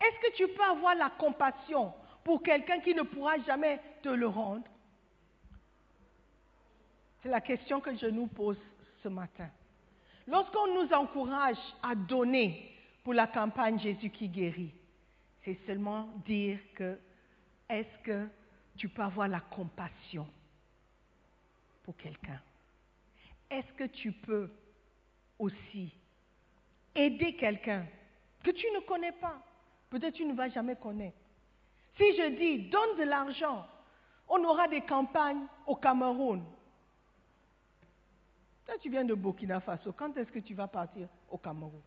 [0.00, 1.92] Est-ce que tu peux avoir la compassion
[2.24, 4.64] pour quelqu'un qui ne pourra jamais te le rendre
[7.22, 8.58] C'est la question que je nous pose
[9.02, 9.48] ce matin.
[10.26, 12.70] Lorsqu'on nous encourage à donner
[13.04, 14.72] pour la campagne Jésus qui guérit,
[15.44, 16.98] c'est seulement dire que
[17.68, 18.26] est-ce que
[18.76, 20.26] tu peux avoir la compassion
[21.82, 22.40] pour quelqu'un?
[23.50, 24.50] Est-ce que tu peux
[25.38, 25.92] aussi
[26.94, 27.86] aider quelqu'un
[28.42, 29.42] que tu ne connais pas?
[29.90, 31.23] Peut-être tu ne vas jamais connaître.
[31.96, 33.66] Si je dis donne de l'argent,
[34.28, 36.42] on aura des campagnes au Cameroun.
[38.66, 39.92] Toi, tu viens de Burkina Faso.
[39.92, 41.82] Quand est-ce que tu vas partir au Cameroun?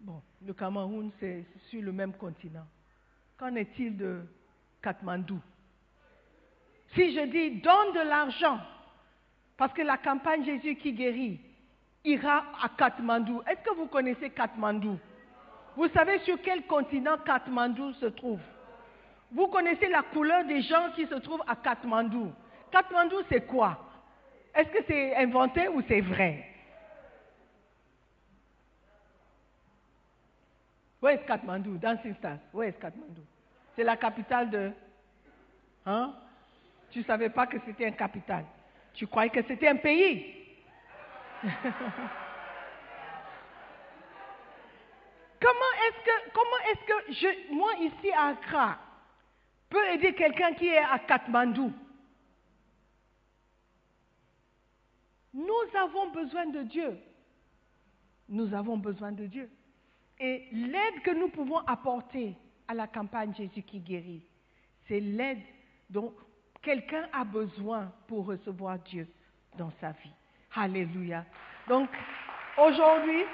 [0.00, 2.66] Bon, le Cameroun, c'est sur le même continent.
[3.36, 4.24] Qu'en est-il de
[4.82, 5.40] Katmandou?
[6.94, 8.58] Si je dis donne de l'argent,
[9.56, 11.40] parce que la campagne Jésus qui guérit,
[12.04, 13.42] ira à Katmandou.
[13.46, 14.98] Est-ce que vous connaissez Katmandou?
[15.76, 18.40] Vous savez sur quel continent Katmandou se trouve?
[19.30, 22.32] Vous connaissez la couleur des gens qui se trouvent à Katmandou.
[22.72, 23.78] Katmandou, c'est quoi?
[24.54, 26.48] Est-ce que c'est inventé ou c'est vrai?
[31.02, 31.76] Où est Katmandou?
[31.76, 33.22] Dans instance, où est Katmandou?
[33.74, 34.72] C'est la capitale de...
[35.84, 36.14] Hein?
[36.90, 38.46] Tu ne savais pas que c'était une capitale.
[38.94, 40.32] Tu croyais que c'était un pays
[45.46, 48.78] comment est-ce que, comment est-ce que moi ici à Accra,
[49.68, 51.72] peux aider quelqu'un qui est à Katmandou?
[55.32, 56.98] Nous avons besoin de Dieu.
[58.28, 59.50] Nous avons besoin de Dieu.
[60.18, 62.34] Et l'aide que nous pouvons apporter
[62.66, 64.26] à la campagne Jésus qui guérit,
[64.88, 65.42] c'est l'aide
[65.90, 66.14] dont
[66.62, 69.06] quelqu'un a besoin pour recevoir Dieu
[69.56, 70.12] dans sa vie.
[70.54, 71.24] Alléluia.
[71.68, 71.90] Donc,
[72.56, 73.24] aujourd'hui,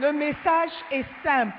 [0.00, 1.56] le message est simple.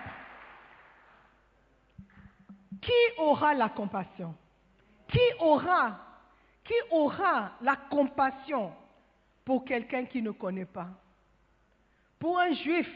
[2.82, 4.36] Qui aura la compassion?
[5.08, 6.00] Qui aura,
[7.62, 8.74] la compassion
[9.44, 10.90] pour quelqu'un qui ne connaît pas?
[12.20, 12.90] Pour un juif,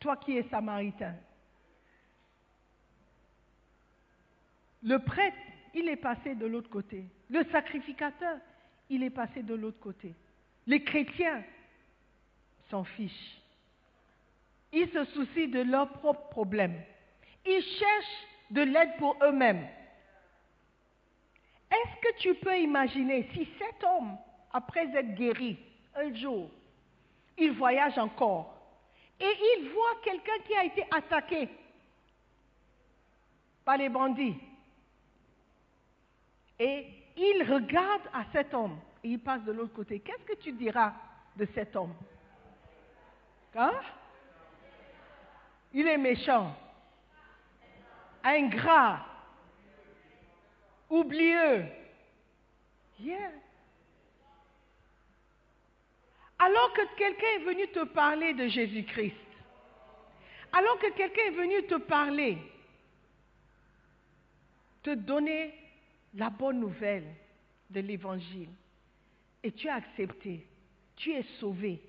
[0.00, 1.14] toi qui es samaritain.
[4.82, 5.36] Le prêtre,
[5.74, 7.04] il est passé de l'autre côté.
[7.28, 8.38] Le sacrificateur,
[8.88, 10.14] il est passé de l'autre côté.
[10.66, 11.42] Les chrétiens
[12.70, 13.40] s'en fichent.
[14.72, 16.80] Ils se soucient de leurs propres problèmes.
[17.46, 19.66] Ils cherchent de l'aide pour eux-mêmes.
[21.70, 24.16] Est-ce que tu peux imaginer si cet homme,
[24.52, 25.58] après être guéri,
[25.94, 26.50] un jour,
[27.36, 28.54] il voyage encore
[29.20, 29.24] et
[29.58, 31.48] il voit quelqu'un qui a été attaqué
[33.64, 34.36] par les bandits
[36.58, 40.00] et il regarde à cet homme et il passe de l'autre côté.
[40.00, 40.92] Qu'est-ce que tu diras
[41.36, 41.94] de cet homme?
[43.54, 43.72] Hein?
[45.72, 46.56] Il est méchant,
[48.24, 49.04] ingrat,
[50.88, 51.66] oublieux.
[53.00, 53.30] Yeah.
[56.38, 59.14] Alors que quelqu'un est venu te parler de Jésus-Christ,
[60.52, 62.38] alors que quelqu'un est venu te parler,
[64.82, 65.54] te donner
[66.14, 67.06] la bonne nouvelle
[67.70, 68.48] de l'Évangile
[69.42, 70.46] et tu as accepté,
[70.96, 71.80] tu es sauvé.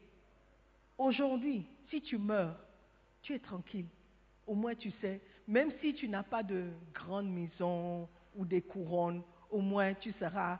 [0.97, 2.55] Aujourd'hui, si tu meurs,
[3.29, 3.85] tu es tranquille.
[4.47, 9.21] Au moins tu sais, même si tu n'as pas de grande maison ou des couronnes,
[9.51, 10.57] au moins tu seras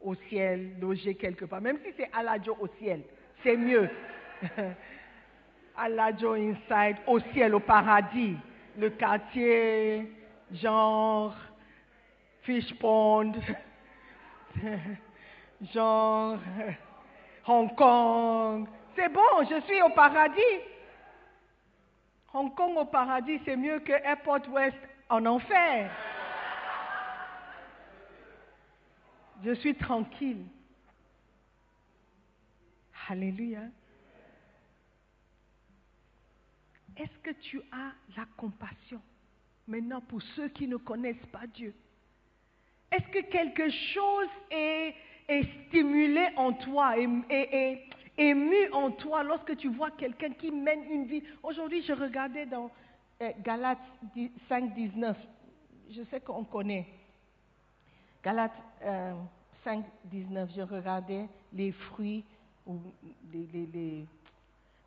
[0.00, 1.60] au ciel, logé quelque part.
[1.60, 3.02] Même si c'est Aladjo au ciel,
[3.42, 3.90] c'est mieux.
[5.76, 8.36] Aladjo inside, au ciel, au paradis.
[8.78, 10.12] Le quartier,
[10.52, 11.34] genre,
[12.42, 13.32] Fish Pond,
[15.74, 16.38] genre,
[17.48, 18.68] Hong Kong.
[18.94, 20.71] C'est bon, je suis au paradis.
[22.34, 24.76] Hong Kong au paradis, c'est mieux que Airport West
[25.10, 25.90] en enfer.
[29.44, 30.46] Je suis tranquille.
[33.08, 33.62] Alléluia.
[36.96, 39.00] Est-ce que tu as la compassion
[39.66, 41.74] maintenant pour ceux qui ne connaissent pas Dieu?
[42.90, 44.94] Est-ce que quelque chose est,
[45.66, 51.22] stimulé en toi et ému en toi lorsque tu vois quelqu'un qui mène une vie
[51.42, 52.70] Aujourd'hui, je regardais dans
[53.20, 53.78] euh, Galates
[54.48, 55.16] 5, 19.
[55.90, 56.86] Je sais qu'on connaît.
[58.24, 59.14] Galates euh,
[59.64, 62.24] 5, 19, je regardais les fruits,
[62.66, 62.78] ou
[63.32, 64.06] les,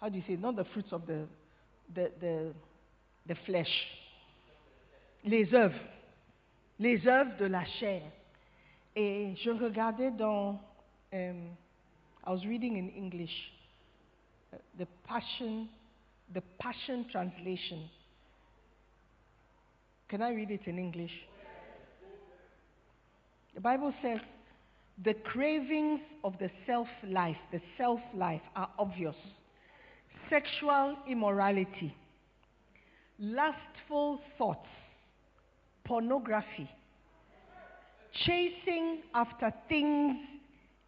[0.02, 1.28] how do you say, not the fruits of the,
[1.94, 2.54] the,
[3.28, 3.70] the, flesh,
[5.24, 5.80] les œuvres,
[6.80, 8.04] les œuvres de la chair.
[8.96, 10.60] Et je regardais dans,
[11.14, 11.50] um,
[12.26, 13.32] I was reading in English,
[14.54, 15.70] uh, the Passion,
[16.34, 17.90] the Passion Translation.
[20.10, 21.12] Can I read it in English?
[23.54, 24.20] The Bible says
[25.04, 29.16] the cravings of the self life, the self life, are obvious
[30.30, 31.96] sexual immorality,
[33.20, 34.68] lustful thoughts,
[35.84, 36.70] pornography,
[38.26, 40.18] chasing after things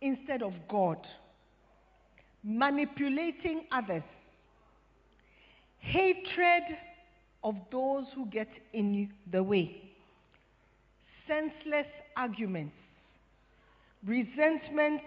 [0.02, 0.98] instead of God,
[2.48, 4.04] manipulating others,
[5.80, 6.64] hatred
[7.44, 9.82] of those who get in the way,
[11.28, 12.74] senseless arguments,
[14.06, 15.02] resentment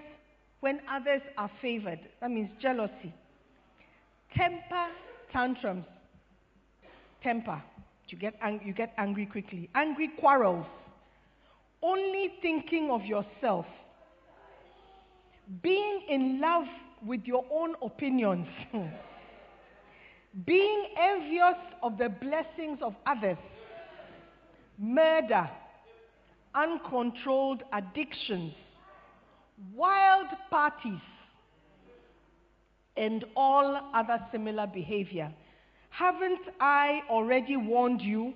[0.60, 2.00] when others are favored.
[2.20, 3.14] That means jealousy.
[4.36, 4.86] Temper
[5.32, 5.86] tantrums.
[7.22, 7.62] Temper.
[8.08, 9.70] You get, ang- you get angry quickly.
[9.74, 10.66] Angry quarrels.
[11.82, 13.64] Only thinking of yourself.
[15.62, 16.66] Being in love
[17.04, 18.46] with your own opinions.
[20.46, 23.38] Being envious of the blessings of others.
[24.78, 25.50] Murder.
[26.54, 28.52] Uncontrolled addictions.
[29.74, 31.00] Wild parties
[32.96, 35.32] and all other similar behavior.
[35.90, 38.34] Haven't I already warned you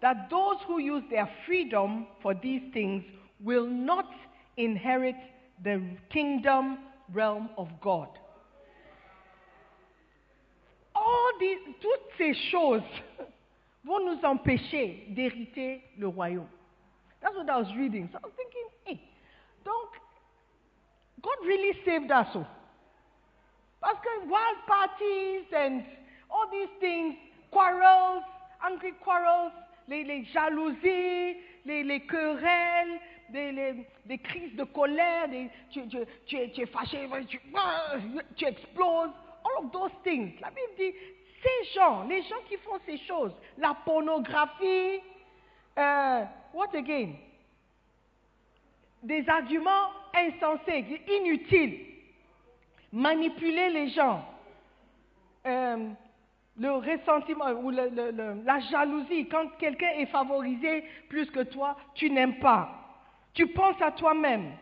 [0.00, 3.04] that those who use their freedom for these things
[3.40, 4.10] will not
[4.56, 5.16] inherit
[5.64, 6.78] the kingdom
[7.12, 8.08] realm of God?
[10.94, 12.82] All these, toutes ces choses
[13.84, 16.48] vont nous empêcher d'hériter le royaume.
[17.20, 18.08] That's what I was reading.
[18.12, 19.00] So I was thinking, hey,
[19.64, 19.88] donc,
[21.22, 22.26] God really saved us.
[22.34, 22.46] oh.
[23.80, 25.84] Parce que wild parties and
[26.30, 27.16] all these things,
[27.50, 28.22] quarrels,
[28.64, 29.52] angry quarrels,
[29.88, 33.00] les, les jalousies, les, les querelles,
[33.32, 35.28] des, crises de colère,
[35.70, 35.80] tu,
[36.36, 37.08] es, fâché,
[38.36, 39.10] tu, exploses,
[39.44, 40.32] all of those things.
[40.40, 40.92] La Bible dit,
[41.42, 45.00] ces gens, les gens qui font ces choses, la pornographie,
[45.78, 47.14] euh, what again?
[49.02, 51.86] Des arguments insensés, inutiles
[52.92, 54.22] manipuler les gens,
[55.46, 55.88] euh,
[56.58, 62.38] le ressentiment ou le- la jalousie, quand quelqu'un est favorisé plus que toi, tu n'aimes
[62.38, 62.81] pas.
[63.34, 64.52] Tu penses à toi-même.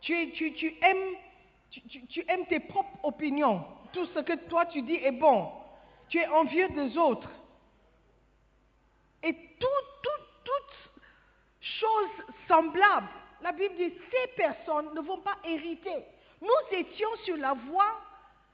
[0.00, 3.64] Tu, es- tu- tu aimes, tes propres opinions.
[3.92, 5.50] Tout ce que toi tu dis est bon.
[6.08, 7.28] Tu es envieux des autres.
[9.22, 9.66] Et tout,
[10.02, 11.02] tout, toutes
[11.60, 13.08] choses semblables.
[13.42, 16.04] La Bible dit, ces personnes ne vont pas hériter.
[16.40, 18.00] Nous étions sur la voie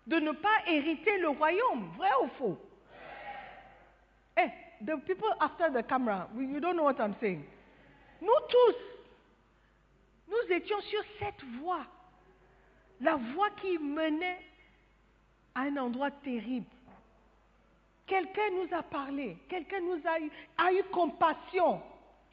[0.07, 1.91] de ne pas hériter le royaume.
[1.97, 2.59] Vrai ou faux?
[4.39, 4.49] Eh,
[4.85, 7.43] the people after the camera, you don't know what I'm saying.
[8.21, 8.77] Nous tous,
[10.29, 11.87] nous étions sur cette voie.
[13.01, 14.41] La voie qui menait
[15.55, 16.67] à un endroit terrible.
[18.07, 21.83] Quelqu'un nous a parlé, quelqu'un nous a eu, compassion.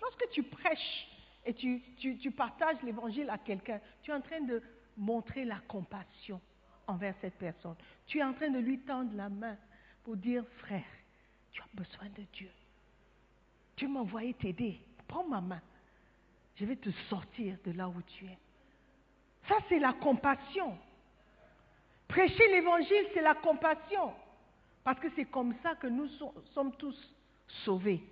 [0.02, 1.08] Lorsque tu prêches
[1.46, 4.62] et tu partages l'évangile à quelqu'un, tu es en train de
[4.96, 6.40] montrer la compassion
[6.88, 7.76] envers cette personne.
[8.06, 9.58] Tu es en train de lui tendre la main
[10.04, 10.84] pour dire, frère,
[11.52, 12.50] tu as besoin de Dieu.
[13.76, 14.80] Tu m'as envoyé t'aider.
[15.08, 15.62] Prends ma main.
[16.56, 18.38] Je vais te sortir de là où tu es.
[19.48, 20.78] Ça, c'est la compassion.
[22.08, 24.14] Prêcher l'évangile, c'est la compassion.
[24.84, 26.98] Parce que c'est comme ça que nous so- sommes tous
[27.66, 28.04] sauvés.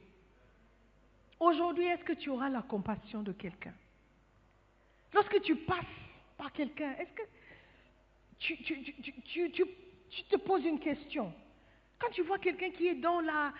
[1.39, 3.73] Aujourd'hui, est-ce que tu auras la compassion de quelqu'un?
[5.13, 5.85] Lorsque tu passes
[6.37, 7.23] par quelqu'un, est-ce que
[8.39, 11.33] tu te poses une question?
[12.01, 13.53] Quand tu vois quelqu'un qui est dans la,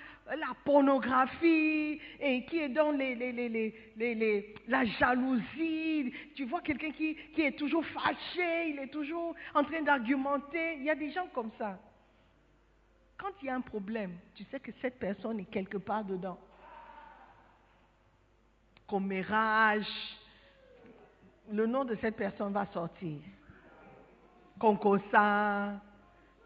[0.65, 3.49] pornographie et qui est dans les, les, les,
[3.95, 9.63] les, la jalousie, tu vois quelqu'un qui, qui est toujours fâché, il est toujours en
[9.63, 11.77] train d'argumenter, il y a des gens comme ça.
[13.15, 16.39] Quand il y a un problème, tu sais que cette personne est quelque part dedans.
[18.87, 19.85] Commérage,
[21.51, 23.19] le nom de cette personne va sortir.
[24.57, 25.79] Concosa,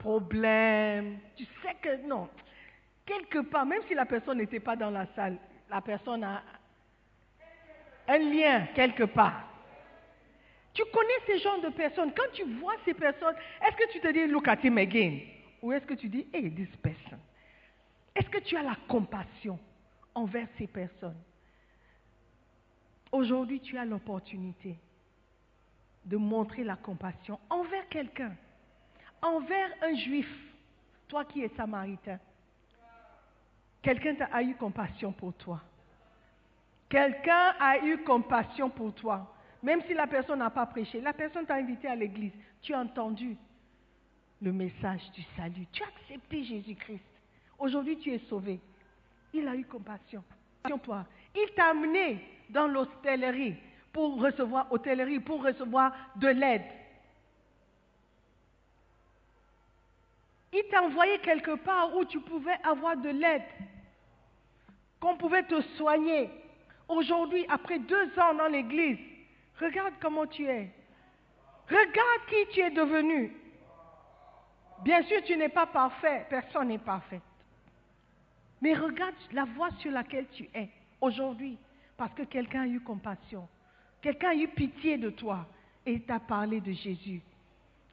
[0.06, 1.20] problème.
[1.36, 2.30] Tu sais que non.
[3.06, 5.38] Quelque part, même si la personne n'était pas dans la salle,
[5.68, 6.44] la personne a
[8.08, 9.50] un lien quelque part.
[10.74, 12.14] Tu connais ces genres de personnes.
[12.16, 13.36] Quand tu vois ces personnes,
[13.66, 15.22] est-ce que tu te dis, look at him again?
[15.62, 17.18] Ou est-ce que tu dis, hey, this person?
[18.16, 19.58] Est-ce que tu as la compassion
[20.14, 21.22] envers ces personnes?
[23.12, 24.78] Aujourd'hui, tu as l'opportunité
[26.04, 28.36] de montrer la compassion envers quelqu'un,
[29.26, 30.28] envers un juif,
[31.08, 32.20] toi qui es samaritain.
[33.82, 35.62] Quelqu'un a eu compassion pour toi.
[36.90, 39.32] Quelqu'un a eu compassion pour toi.
[39.62, 42.32] Même si la personne n'a pas prêché, la personne t'a invité à l'église.
[42.62, 43.36] Tu as entendu
[44.42, 45.68] le message du salut.
[45.72, 47.04] Tu as accepté Jésus-Christ.
[47.58, 48.60] Aujourd'hui, tu es sauvé.
[49.34, 50.24] Il a eu compassion
[50.64, 51.06] pour toi.
[51.36, 53.56] Il t'a amené dans l'hôtellerie
[53.92, 54.68] pour recevoir
[56.16, 56.64] de l'aide.
[60.58, 63.44] Il t'a envoyé quelque part où tu pouvais avoir de l'aide,
[65.02, 66.30] qu'on pouvait te soigner.
[66.88, 68.98] Aujourd'hui, après deux ans dans l'église,
[69.60, 70.72] regarde comment tu es.
[71.68, 73.36] Regarde qui tu es devenu.
[74.84, 77.22] Bien sûr, tu n'es pas parfait, personne n'est parfait.
[78.62, 80.70] Mais regarde la voie sur laquelle tu es
[81.02, 81.58] aujourd'hui,
[81.98, 83.46] parce que quelqu'un a eu compassion,
[84.02, 85.46] quelqu'un a eu pitié de toi
[85.86, 87.22] et t'a parlé de Jésus.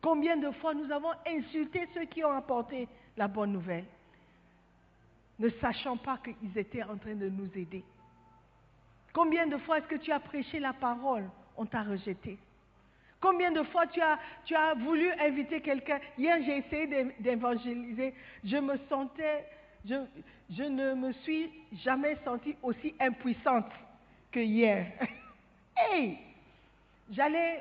[0.03, 3.85] Combien de fois nous avons insulté ceux qui ont apporté la bonne nouvelle,
[5.39, 7.85] ne sachant pas qu'ils étaient en train de nous aider?
[9.13, 11.25] Combien de fois est-ce que tu as prêché la parole,
[11.57, 12.37] on t'a rejeté?
[13.21, 16.01] Combien de fois tu as, tu as voulu inviter quelqu'un?
[16.19, 18.15] Hier, j'ai essayé d'é- d'évangéliser.
[18.45, 19.47] Je me sentais,
[19.87, 19.95] je,
[20.51, 21.49] je ne me suis
[21.85, 23.71] jamais sentie aussi impuissante
[24.33, 24.87] que hier.
[25.77, 26.19] hey
[27.13, 27.61] J'allais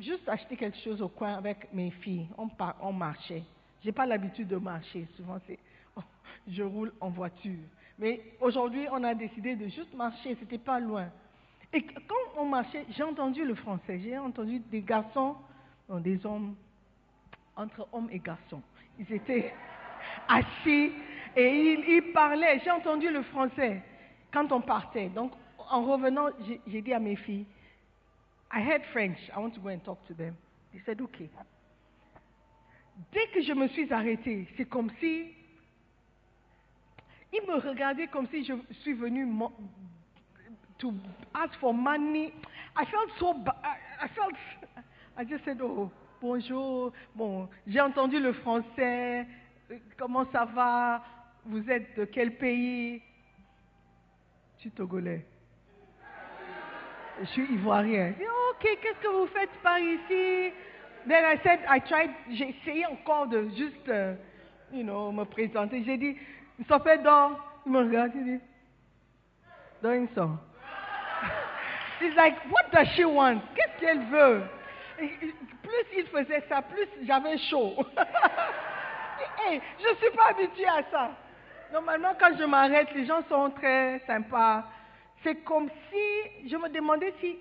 [0.00, 2.26] juste acheter quelque chose au coin avec mes filles.
[2.36, 3.42] On, marchait.
[3.82, 5.06] Je n'ai pas l'habitude de marcher.
[5.16, 5.58] Souvent, c'est,
[6.48, 7.58] je roule en voiture.
[7.98, 10.36] Mais aujourd'hui, on a décidé de juste marcher.
[10.40, 11.08] C'était pas loin.
[11.72, 14.00] Et quand on marchait, j'ai entendu le français.
[14.02, 15.36] J'ai entendu des garçons,
[15.88, 16.54] des hommes,
[17.56, 18.62] entre hommes et garçons.
[18.98, 19.52] Ils étaient
[20.28, 20.92] assis
[21.36, 22.60] et ils, ils parlaient.
[22.64, 23.82] J'ai entendu le français
[24.32, 25.08] quand on partait.
[25.08, 25.32] Donc,
[25.70, 26.28] en revenant,
[26.66, 27.46] j'ai dit à mes filles,
[28.52, 29.18] I heard French.
[29.34, 30.36] I want to go and talk to them.
[30.72, 31.30] They said, okay.
[33.12, 35.32] Dès que je me suis arrêtée, c'est comme si
[37.32, 39.26] ils me regardaient comme si je suis venue
[40.78, 40.92] to
[41.34, 42.32] ask for money.
[42.76, 43.54] I felt so bad.
[44.00, 44.34] I, felt.
[45.16, 45.90] I just said, oh,
[46.20, 46.92] bonjour.
[47.14, 49.26] Bon, j'ai entendu le français.
[49.96, 51.02] Comment ça va?
[51.46, 53.00] Vous êtes de quel pays?
[54.56, 55.24] Je suis togolais.
[57.20, 58.14] Je suis ivoirien.
[58.50, 60.52] Ok, qu'est-ce que vous faites par ici?
[61.06, 64.14] Then I said, I tried, j'ai essayé encore de juste, euh,
[64.72, 65.82] you know, me présenter.
[65.84, 66.16] J'ai dit,
[66.58, 67.32] il s'appelle dans,
[67.66, 68.40] il me regarde, il dit,
[69.82, 70.28] dans ça.
[72.00, 73.40] She's like, what does she want?
[73.54, 74.42] Qu'est-ce qu'elle veut?
[74.96, 77.74] Plus il faisait ça, plus j'avais chaud.
[79.46, 81.10] hey, je ne suis pas habituée à ça.
[81.72, 84.64] Normalement, quand je m'arrête, les gens sont très sympas.
[85.22, 87.36] C'est comme si, je me demandais si,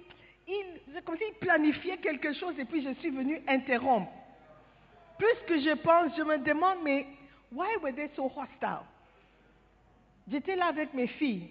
[0.93, 4.11] c'est comme s'il planifiait quelque chose et puis je suis venue interrompre.
[5.17, 7.07] Plus que je pense, je me demande, mais
[7.51, 8.86] why were they so hostile?
[10.27, 11.49] J'étais là avec mes filles.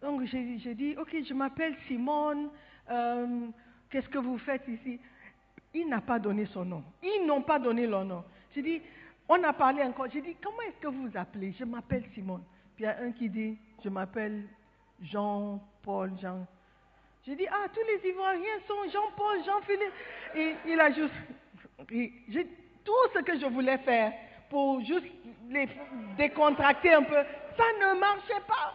[0.00, 2.50] Donc j'ai dit, ok, je m'appelle Simone,
[2.90, 3.48] euh,
[3.90, 5.00] qu'est-ce que vous faites ici?
[5.74, 6.84] Il n'a pas donné son nom.
[7.02, 8.24] Ils n'ont pas donné leur nom.
[8.54, 8.80] J'ai dit,
[9.28, 10.06] on a parlé encore.
[10.12, 11.52] J'ai dit, comment est-ce que vous vous appelez?
[11.58, 12.42] Je m'appelle Simone.
[12.74, 14.44] Puis il y a un qui dit, je m'appelle
[15.02, 16.46] Jean-Paul, Jean.
[17.26, 19.92] J'ai dit, ah, tous les Ivoiriens sont Jean-Paul, Jean-Philippe.
[20.34, 21.14] Et il a juste,
[22.84, 24.12] tout ce que je voulais faire
[24.48, 25.06] pour juste
[25.50, 25.68] les
[26.16, 27.22] décontracter un peu,
[27.56, 28.74] ça ne marchait pas.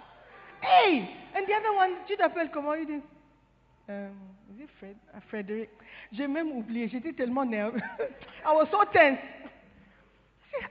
[0.61, 1.07] Hey!
[1.35, 2.75] And the other one, tu t'appelles comment?
[2.75, 3.01] Il dit,
[3.89, 4.09] euh,
[4.51, 5.69] is it Fred, uh, Frédéric?
[6.11, 7.81] J'ai même oublié, j'étais tellement nerveux.
[8.45, 9.19] I was so tense.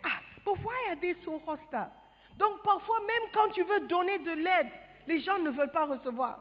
[0.05, 1.91] Ah, but why are they so hostile?
[2.39, 4.70] Donc parfois, même quand tu veux donner de l'aide,
[5.07, 6.39] Les gens ne veulent pas recevoir.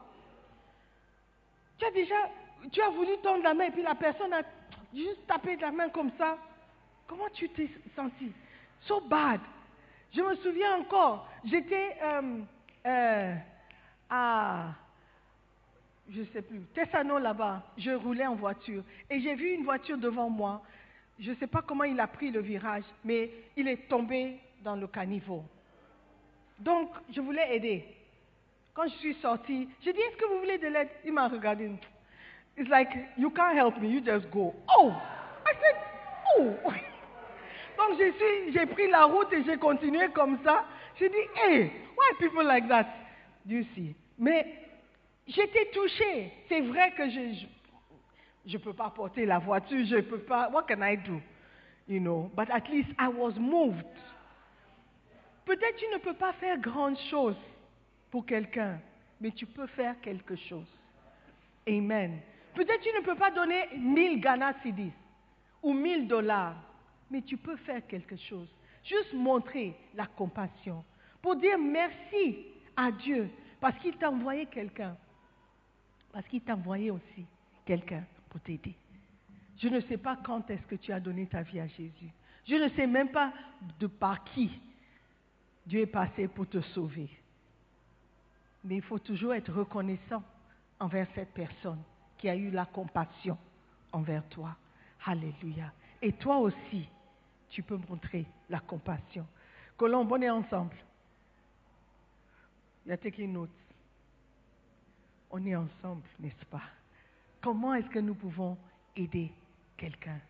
[1.78, 2.30] Tu as déjà,
[2.70, 4.42] tu as voulu tendre la main et puis la personne a
[4.94, 6.38] juste tapé la main comme ça.
[7.06, 8.32] Comment tu t'es senti?
[8.82, 9.40] So bad.
[10.14, 12.40] Je me souviens encore, j'étais euh,
[12.86, 13.34] euh,
[14.10, 14.66] à,
[16.08, 17.62] je sais plus, Tessano là-bas.
[17.78, 20.62] Je roulais en voiture et j'ai vu une voiture devant moi.
[21.18, 24.76] Je ne sais pas comment il a pris le virage, mais il est tombé dans
[24.76, 25.44] le caniveau.
[26.62, 27.84] Donc, je voulais aider.
[28.72, 30.88] Quand je suis sortie, j'ai dit, est-ce que vous voulez de l'aide?
[31.04, 31.70] Il m'a regardé.
[32.56, 32.88] It's like,
[33.18, 34.54] you can't help me, you just go.
[34.68, 34.92] Oh!
[35.44, 35.76] I said,
[36.38, 36.70] oh!
[37.76, 40.64] Donc, j'ai pris la route et j'ai continué comme ça.
[40.98, 42.86] J'ai dit, hey, why people like that?
[43.44, 43.96] You see?
[44.18, 44.46] Mais
[45.26, 46.32] j'étais touchée.
[46.48, 50.48] C'est vrai que je ne peux pas porter la voiture, je ne peux pas.
[50.50, 51.20] What can I do?
[51.88, 53.84] You know, but at least I was moved.
[55.44, 57.36] Peut-être tu ne peux pas faire grande chose
[58.10, 58.78] pour quelqu'un,
[59.20, 60.66] mais tu peux faire quelque chose.
[61.66, 62.20] Amen.
[62.54, 64.92] Peut-être tu ne peux pas donner 1000 Ghana Cedis
[65.62, 66.56] ou 1000 dollars,
[67.10, 68.48] mais tu peux faire quelque chose.
[68.84, 70.84] Juste montrer la compassion
[71.20, 73.30] pour dire merci à Dieu
[73.60, 74.96] parce qu'il t'a envoyé quelqu'un.
[76.12, 77.24] Parce qu'il t'a envoyé aussi
[77.64, 78.74] quelqu'un pour t'aider.
[79.58, 82.10] Je ne sais pas quand est-ce que tu as donné ta vie à Jésus.
[82.46, 83.32] Je ne sais même pas
[83.78, 84.50] de par qui
[85.66, 87.08] Dieu est passé pour te sauver.
[88.64, 90.22] Mais il faut toujours être reconnaissant
[90.78, 91.82] envers cette personne
[92.18, 93.36] qui a eu la compassion
[93.92, 94.56] envers toi.
[95.04, 95.72] Alléluia.
[96.00, 96.88] Et toi aussi,
[97.48, 99.26] tu peux montrer la compassion.
[99.76, 100.76] Colombe, on est ensemble.
[102.84, 103.50] Il y a taking notes.
[105.30, 106.62] On est ensemble, n'est-ce pas?
[107.40, 108.56] Comment est-ce que nous pouvons
[108.96, 109.32] aider
[109.76, 110.20] quelqu'un?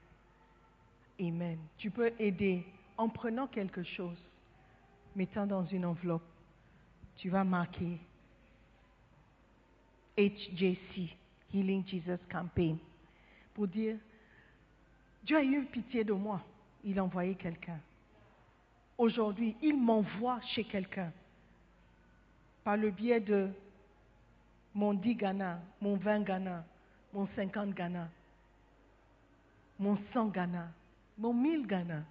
[1.21, 1.59] Amen.
[1.77, 2.65] Tu peux aider
[2.97, 4.19] en prenant quelque chose,
[5.17, 6.23] mettant dans une enveloppe.
[7.17, 7.99] Tu vas marquer
[10.17, 11.17] HJC,
[11.53, 12.79] Healing Jesus Campaign,
[13.55, 13.97] pour dire,
[15.25, 16.41] Dieu a eu pitié de moi.
[16.85, 17.79] Il a envoyé quelqu'un.
[18.99, 21.13] Aujourd'hui, il m'envoie chez quelqu'un
[22.65, 23.51] par le biais de
[24.75, 26.65] mon 10 Ghana, mon 20 Ghana,
[27.13, 28.09] mon 50 Ghana,
[29.79, 30.69] mon 100 Ghana,
[31.19, 32.03] mon 1000 Ghana.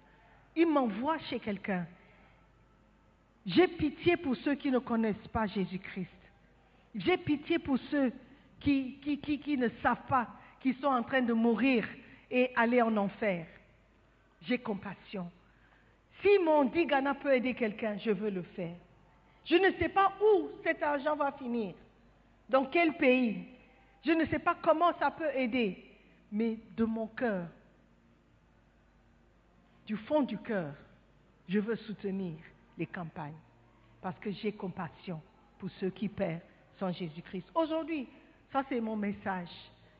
[0.54, 1.86] Il m'envoie chez quelqu'un.
[3.44, 6.08] J'ai pitié pour ceux qui ne connaissent pas Jésus-Christ.
[6.94, 8.12] J'ai pitié pour ceux
[8.60, 8.98] qui,
[9.58, 10.28] ne savent pas,
[10.60, 11.84] qui sont en train de mourir
[12.30, 13.46] et aller en enfer.
[14.42, 15.30] J'ai compassion.
[16.20, 18.76] Si mon 10 Ghana peut aider quelqu'un, je veux le faire.
[19.44, 21.74] Je ne sais pas où cet argent va finir,
[22.48, 23.44] dans quel pays.
[24.04, 25.84] Je ne sais pas comment ça peut aider,
[26.30, 27.46] mais de mon cœur,
[29.86, 30.74] du fond du cœur,
[31.48, 32.36] je veux soutenir
[32.78, 33.34] les campagnes
[34.00, 35.20] parce que j'ai compassion
[35.58, 36.40] pour ceux qui perdent
[36.78, 37.46] sans Jésus-Christ.
[37.54, 38.08] Aujourd'hui,
[38.52, 39.50] ça c'est mon message.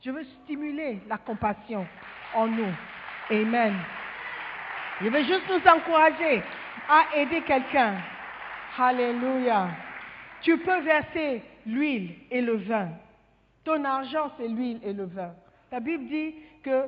[0.01, 1.87] Je veux stimuler la compassion
[2.35, 2.75] en nous.
[3.31, 3.75] Amen.
[5.01, 6.43] Je veux juste nous encourager
[6.89, 8.03] à aider quelqu'un.
[8.77, 9.69] Alléluia.
[10.41, 12.89] Tu peux verser l'huile et le vin.
[13.65, 15.33] Ton argent, c'est l'huile et le vin.
[15.71, 16.87] La Bible dit que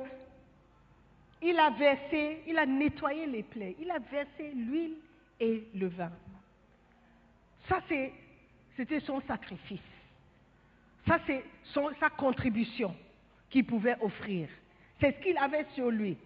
[1.41, 4.95] il a versé, il a nettoyé les plaies, il a versé l'huile
[5.39, 6.11] et le vin.
[7.67, 7.79] Ça,
[8.77, 9.79] c'était son sacrifice.
[11.07, 11.43] Ça, c'est
[11.99, 12.95] sa contribution
[13.49, 14.49] qu'il pouvait offrir.
[14.99, 16.17] C'est ce qu'il avait sur lui.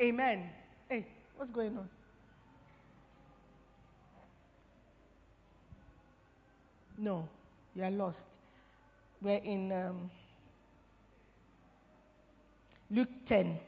[0.00, 0.44] Amen.
[0.88, 1.04] Hey,
[1.38, 1.88] what's going on?
[6.96, 7.28] No,
[7.74, 8.16] you are lost.
[9.20, 10.10] We're in um,
[12.90, 13.58] Luke 10.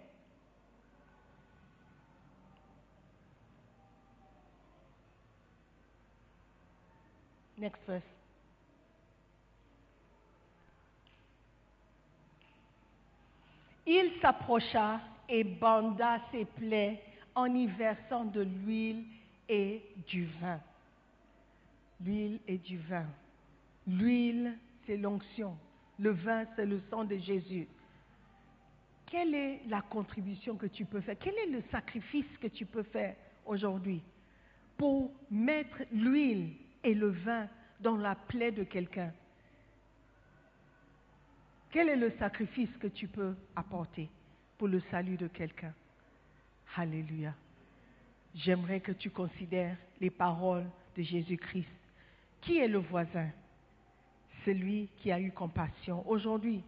[7.58, 8.04] Next verse.
[13.86, 17.02] Il s'approcha et banda ses plaies
[17.34, 19.04] en y versant de l'huile
[19.48, 20.60] et du vin.
[22.04, 23.06] L'huile et du vin.
[23.86, 25.56] L'huile, c'est l'onction.
[25.98, 27.68] Le vin, c'est le sang de Jésus.
[29.06, 31.16] Quelle est la contribution que tu peux faire?
[31.18, 34.02] Quel est le sacrifice que tu peux faire aujourd'hui
[34.76, 36.54] pour mettre l'huile
[36.86, 37.48] et le vin
[37.80, 39.12] dans la plaie de quelqu'un
[41.70, 44.08] Quel est le sacrifice que tu peux apporter
[44.56, 45.74] pour le salut de quelqu'un?
[46.76, 47.34] Alléluia.
[48.36, 50.66] J'aimerais que tu considères les paroles
[50.96, 51.68] de Jésus-Christ.
[52.40, 53.30] Qui est le voisin?
[54.44, 56.08] Celui qui a eu compassion.
[56.08, 56.62] Aujourd'hui,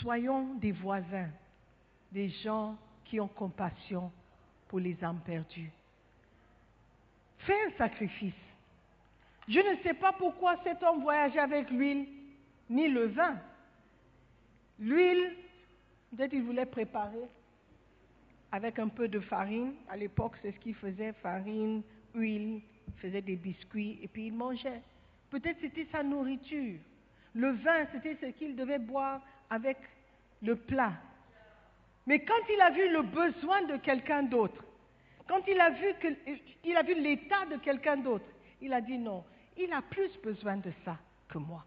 [0.00, 1.30] soyons des voisins,
[2.12, 2.76] des gens
[3.06, 4.12] qui ont compassion
[4.68, 5.72] pour les âmes perdues.
[7.38, 8.47] Fais un sacrifice.
[9.48, 12.06] Je ne sais pas pourquoi cet homme voyageait avec l'huile
[12.68, 13.36] ni le vin.
[14.78, 15.32] L'huile,
[16.10, 17.26] peut-être il voulait préparer
[18.52, 19.72] avec un peu de farine.
[19.88, 21.82] À l'époque, c'est ce qu'il faisait, farine,
[22.14, 24.82] huile, il faisait des biscuits et puis il mangeait.
[25.30, 26.78] Peut-être c'était sa nourriture.
[27.34, 29.78] Le vin, c'était ce qu'il devait boire avec
[30.42, 30.92] le plat.
[32.06, 34.62] Mais quand il a vu le besoin de quelqu'un d'autre,
[35.26, 36.08] quand il a vu, que,
[36.64, 38.24] il a vu l'état de quelqu'un d'autre,
[38.62, 39.24] il a dit non,
[39.58, 40.96] il a plus besoin de ça
[41.28, 41.64] que moi.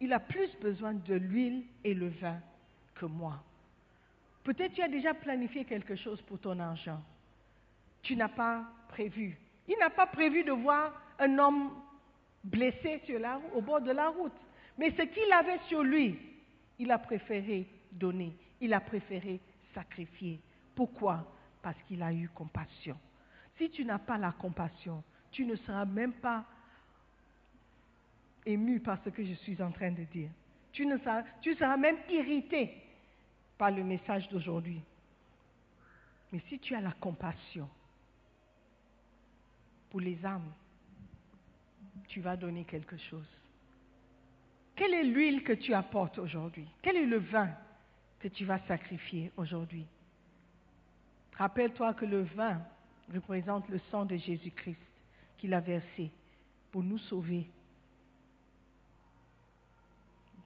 [0.00, 2.40] Il a plus besoin de l'huile et le vin
[2.96, 3.42] que moi.
[4.42, 7.00] Peut-être tu as déjà planifié quelque chose pour ton argent.
[8.02, 9.38] Tu n'as pas prévu.
[9.68, 11.70] Il n'a pas prévu de voir un homme
[12.42, 14.32] blessé sur la, au bord de la route.
[14.76, 16.18] Mais ce qu'il avait sur lui,
[16.80, 18.36] il a préféré donner.
[18.60, 19.40] Il a préféré
[19.72, 20.40] sacrifier.
[20.74, 21.24] Pourquoi?
[21.62, 22.98] Parce qu'il a eu compassion.
[23.56, 26.44] Si tu n'as pas la compassion, tu ne seras même pas
[28.46, 30.28] ému par ce que je suis en train de dire.
[30.72, 32.74] Tu, seras même irrité
[33.58, 34.80] par le message d'aujourd'hui.
[36.30, 37.68] Mais si tu as la compassion
[39.90, 40.50] pour les âmes,
[42.08, 43.28] tu vas donner quelque chose.
[44.74, 46.66] Quelle est l'huile que tu apportes aujourd'hui?
[46.80, 47.50] Quel est le vin
[48.18, 49.86] que tu vas sacrifier aujourd'hui?
[51.34, 52.62] Rappelle-toi que le vin
[53.12, 54.91] représente le sang de Jésus-Christ
[55.42, 56.12] qu'il a versé
[56.70, 57.50] pour nous sauver.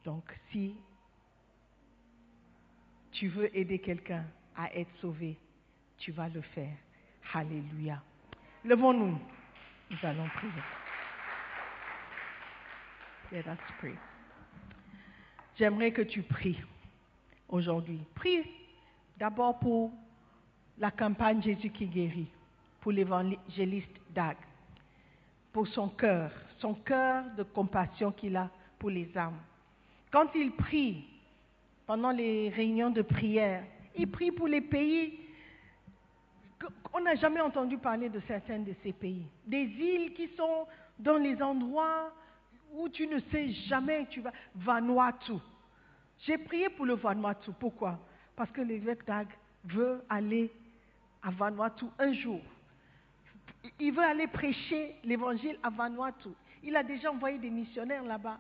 [0.07, 0.75] Donc si
[3.13, 4.25] tu veux aider quelqu'un
[4.57, 5.37] à être sauvé,
[5.99, 6.75] tu vas le faire.
[7.35, 8.03] Alléluia.
[8.65, 9.19] Levons-nous.
[9.91, 10.63] Nous allons prier.
[13.79, 13.95] Pray.
[15.57, 16.59] J'aimerais que tu pries
[17.51, 18.01] aujourd'hui.
[18.15, 18.51] Prie
[19.19, 19.93] d'abord pour
[20.79, 22.31] la campagne Jésus qui guérit,
[22.81, 24.39] pour l'évangéliste Dag,
[25.57, 29.41] pour son cœur, son cœur de compassion qu'il a pour les âmes.
[30.13, 31.09] Quand il prie,
[31.87, 33.65] pendant les réunions de prière,
[33.97, 35.19] il prie pour les pays.
[36.93, 39.25] On n'a jamais entendu parler de certains de ces pays.
[39.47, 40.67] Des îles qui sont
[40.99, 42.13] dans les endroits
[42.75, 44.33] où tu ne sais jamais tu vas.
[44.57, 45.39] Vanuatu.
[46.27, 47.51] J'ai prié pour le Vanuatu.
[47.59, 47.99] Pourquoi?
[48.37, 49.29] Parce que l'évêque Dag
[49.65, 50.53] veut aller
[51.23, 52.43] à Vanuatu un jour.
[53.79, 56.31] Il veut aller prêcher l'évangile à Vanuatu.
[56.63, 58.39] Il a déjà envoyé des missionnaires là-bas.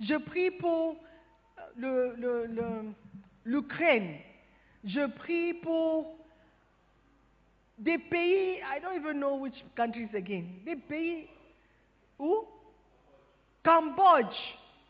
[0.00, 0.96] Je prie pour
[3.44, 4.16] l'Ukraine.
[4.84, 6.16] Je prie pour
[7.78, 10.44] des pays, I don't even know which countries again.
[10.64, 11.28] Des pays
[12.18, 12.46] où?
[13.62, 14.36] Cambodge.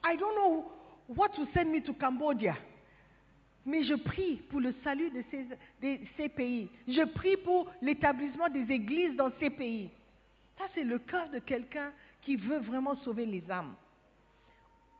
[0.04, 0.64] I don't know
[1.08, 2.56] what to send me to Cambodia.
[3.66, 5.22] Mais je prie pour le salut de
[6.16, 6.68] ces, pays.
[6.88, 9.90] Je prie pour l'établissement des églises dans ces pays.
[10.56, 11.92] Ça, c'est le cœur de quelqu'un
[12.22, 13.74] qui veut vraiment sauver les âmes.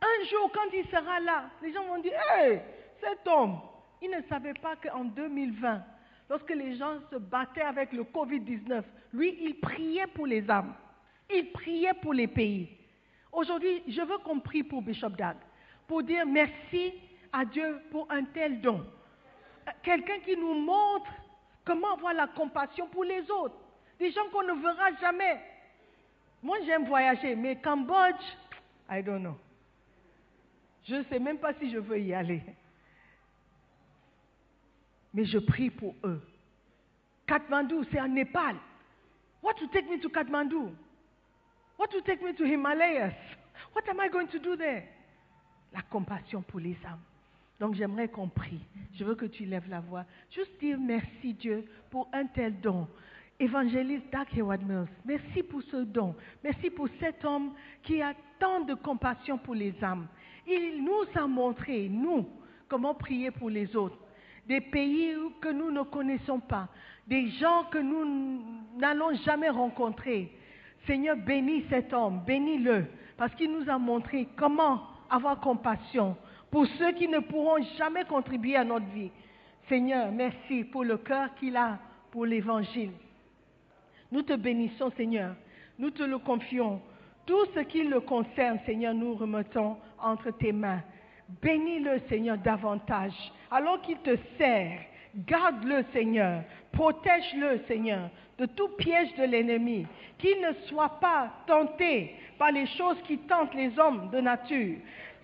[0.01, 2.59] Un jour, quand il sera là, les gens vont dire, hé,
[2.99, 3.59] cet homme,
[4.01, 5.83] il ne savait pas qu'en 2020,
[6.29, 8.83] lorsque les gens se battaient avec le Covid-19,
[9.13, 10.73] lui, il priait pour les âmes.
[11.33, 12.69] Il priait pour les pays.
[13.31, 15.37] Aujourd'hui, je veux qu'on prie pour Bishop Dag,
[15.87, 16.93] pour dire merci
[17.33, 18.85] à Dieu pour un tel don.
[19.83, 21.11] Quelqu'un qui nous montre
[21.65, 23.55] comment avoir la compassion pour les autres.
[23.99, 25.41] Des gens qu'on ne verra jamais.
[26.41, 28.21] Moi, j'aime voyager, mais Cambodge,
[28.89, 29.37] I don't know.
[30.85, 32.41] Je ne sais même pas si je veux y aller.
[35.13, 36.21] Mais je prie pour eux.
[37.27, 38.55] Kathmandu, c'est en Népal.
[39.43, 40.71] What to take me to Kathmandu?
[41.77, 43.13] What to take me to Himalayas?
[43.73, 44.87] What am I going to do there?
[45.73, 46.99] La compassion pour les âmes.
[47.61, 48.59] Donc j'aimerais qu'on prie.
[48.95, 50.03] Je veux que tu lèves la voix.
[50.31, 52.87] Juste dire merci Dieu pour un tel don.
[53.39, 56.15] Évangéliste Doug Heward Mills, merci pour ce don.
[56.43, 57.53] Merci pour cet homme
[57.83, 60.07] qui a tant de compassion pour les âmes.
[60.47, 62.27] Il nous a montré, nous,
[62.67, 63.97] comment prier pour les autres.
[64.47, 66.67] Des pays que nous ne connaissons pas,
[67.05, 68.41] des gens que nous
[68.79, 70.35] n'allons jamais rencontrer.
[70.87, 72.85] Seigneur, bénis cet homme, bénis-le,
[73.17, 74.81] parce qu'il nous a montré comment
[75.11, 76.17] avoir compassion
[76.51, 79.09] pour ceux qui ne pourront jamais contribuer à notre vie.
[79.69, 81.79] Seigneur, merci pour le cœur qu'il a
[82.11, 82.91] pour l'évangile.
[84.11, 85.33] Nous te bénissons, Seigneur.
[85.79, 86.81] Nous te le confions.
[87.25, 90.81] Tout ce qui le concerne, Seigneur, nous remettons entre tes mains.
[91.41, 93.13] Bénis-le, Seigneur, davantage.
[93.49, 94.79] Alors qu'il te sert,
[95.15, 96.43] garde-le, Seigneur.
[96.73, 99.87] Protège-le, Seigneur, de tout piège de l'ennemi.
[100.17, 104.77] Qu'il ne soit pas tenté par les choses qui tentent les hommes de nature.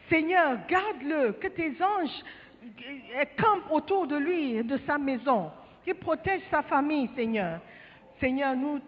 [0.09, 2.23] Seigneur, garde-le, que tes anges
[3.37, 5.51] campent autour de lui de sa maison.
[5.83, 7.59] Qu'il protège sa famille, Seigneur.
[8.19, 8.79] Seigneur, nous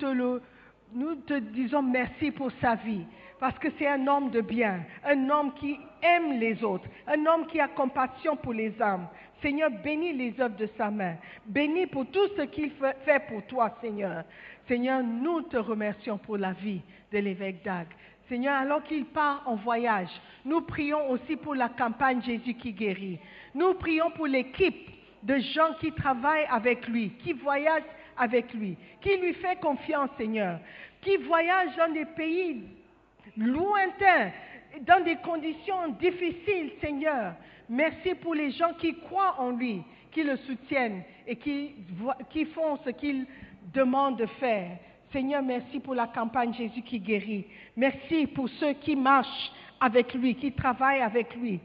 [1.16, 3.06] te disons merci pour sa vie,
[3.40, 7.48] parce que c'est un homme de bien, un homme qui aime les autres, un homme
[7.48, 9.08] qui a compassion pour les âmes.
[9.42, 11.16] Seigneur, bénis les œuvres de sa main.
[11.46, 14.24] Bénis pour tout ce qu'il fait pour toi, Seigneur.
[14.68, 17.88] Seigneur, nous te remercions pour la vie de l'évêque Dag.
[18.30, 20.10] Seigneur, alors qu'il part en voyage,
[20.46, 23.20] nous prions aussi pour la campagne Jésus qui guérit.
[23.56, 24.88] Nous prions pour l'équipe
[25.24, 27.82] de gens qui travaillent avec lui, qui voyagent
[28.16, 30.60] avec lui, qui lui fait confiance, Seigneur,
[31.02, 32.64] qui voyagent dans des pays
[33.36, 34.32] lointains,
[34.82, 37.34] dans des conditions difficiles, Seigneur.
[37.68, 41.74] Merci pour les gens qui croient en lui, qui le soutiennent et qui,
[42.54, 43.26] font ce qu'il
[43.74, 44.78] demande de faire.
[45.12, 47.45] Seigneur, merci pour la campagne Jésus qui guérit.
[47.76, 51.60] Merci pour ceux qui marchent avec lui, qui travaillent avec lui,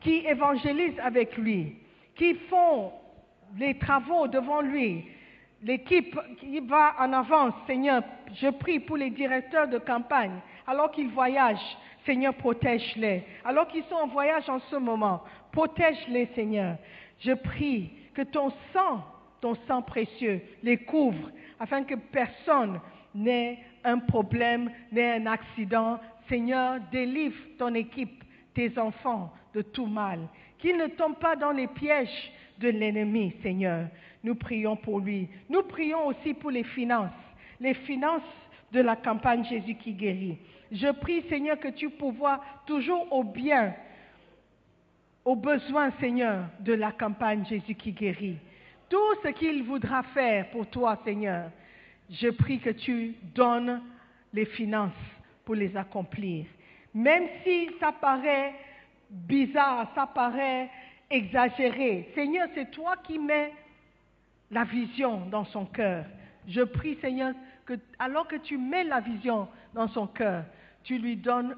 [0.00, 1.76] qui évangélisent avec lui,
[2.14, 2.92] qui font
[3.58, 5.06] les travaux devant lui.
[5.62, 8.02] L'équipe qui va en avance, Seigneur,
[8.34, 13.24] je prie pour les directeurs de campagne, alors qu'ils voyagent, Seigneur, protège-les.
[13.44, 15.22] Alors qu'ils sont en voyage en ce moment,
[15.52, 16.76] protège-les, Seigneur.
[17.20, 19.04] Je prie que ton sang,
[19.40, 22.80] ton sang précieux, les couvre, afin que personne
[23.14, 25.98] n'ait un problème, n'ait un accident.
[26.28, 28.22] Seigneur, délivre ton équipe,
[28.54, 30.20] tes enfants, de tout mal.
[30.58, 33.86] Qu'ils ne tombent pas dans les pièges de l'ennemi, Seigneur.
[34.22, 35.28] Nous prions pour lui.
[35.48, 37.10] Nous prions aussi pour les finances,
[37.58, 38.22] les finances
[38.72, 40.38] de la campagne Jésus qui guérit.
[40.70, 43.74] Je prie, Seigneur, que tu pourvoies toujours au bien,
[45.24, 48.38] aux besoins, Seigneur, de la campagne Jésus qui guérit.
[48.90, 51.50] Tout ce qu'il voudra faire pour toi, Seigneur,
[52.10, 53.80] je prie que tu donnes
[54.32, 54.92] les finances
[55.44, 56.44] pour les accomplir.
[56.92, 58.52] Même si ça paraît
[59.08, 60.68] bizarre, ça paraît
[61.08, 63.52] exagéré, Seigneur, c'est toi qui mets
[64.50, 66.04] la vision dans son cœur.
[66.48, 67.32] Je prie, Seigneur,
[67.64, 70.44] que alors que tu mets la vision dans son cœur,
[70.82, 71.56] tu lui donnes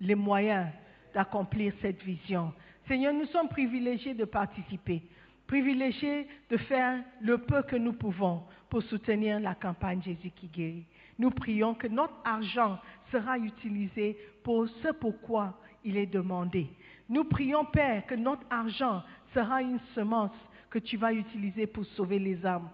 [0.00, 0.66] les moyens
[1.14, 2.52] d'accomplir cette vision.
[2.86, 5.02] Seigneur, nous sommes privilégiés de participer,
[5.46, 10.86] privilégiés de faire le peu que nous pouvons pour soutenir la campagne Jésus qui guérit.
[11.18, 12.78] Nous prions que notre argent
[13.12, 16.68] sera utilisé pour ce pourquoi il est demandé.
[17.08, 20.34] Nous prions, Père, que notre argent sera une semence
[20.70, 22.68] que tu vas utiliser pour sauver les âmes.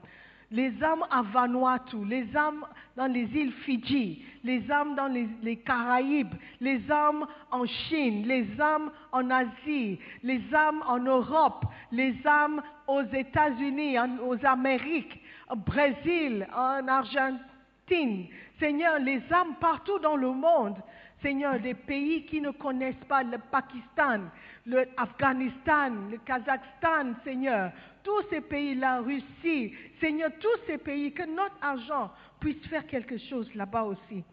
[0.53, 2.65] Les âmes à Vanuatu, les âmes
[2.97, 8.91] dans les îles Fidji, les âmes dans les, Caraïbes, les âmes en Chine, les âmes
[9.13, 13.97] en Asie, les âmes en Europe, les âmes aux États-Unis,
[14.27, 18.27] aux Amériques, au Brésil, en Argentine.
[18.59, 20.77] Seigneur, les âmes partout dans le monde.
[21.23, 24.23] Seigneur, des pays qui ne connaissent pas le Pakistan,
[24.67, 31.57] le Afghanistan, le Kazakhstan, Seigneur, tous ces pays-là, Russie, Seigneur, tous ces pays, que notre
[31.63, 34.25] argent puisse faire quelque chose là-bas aussi.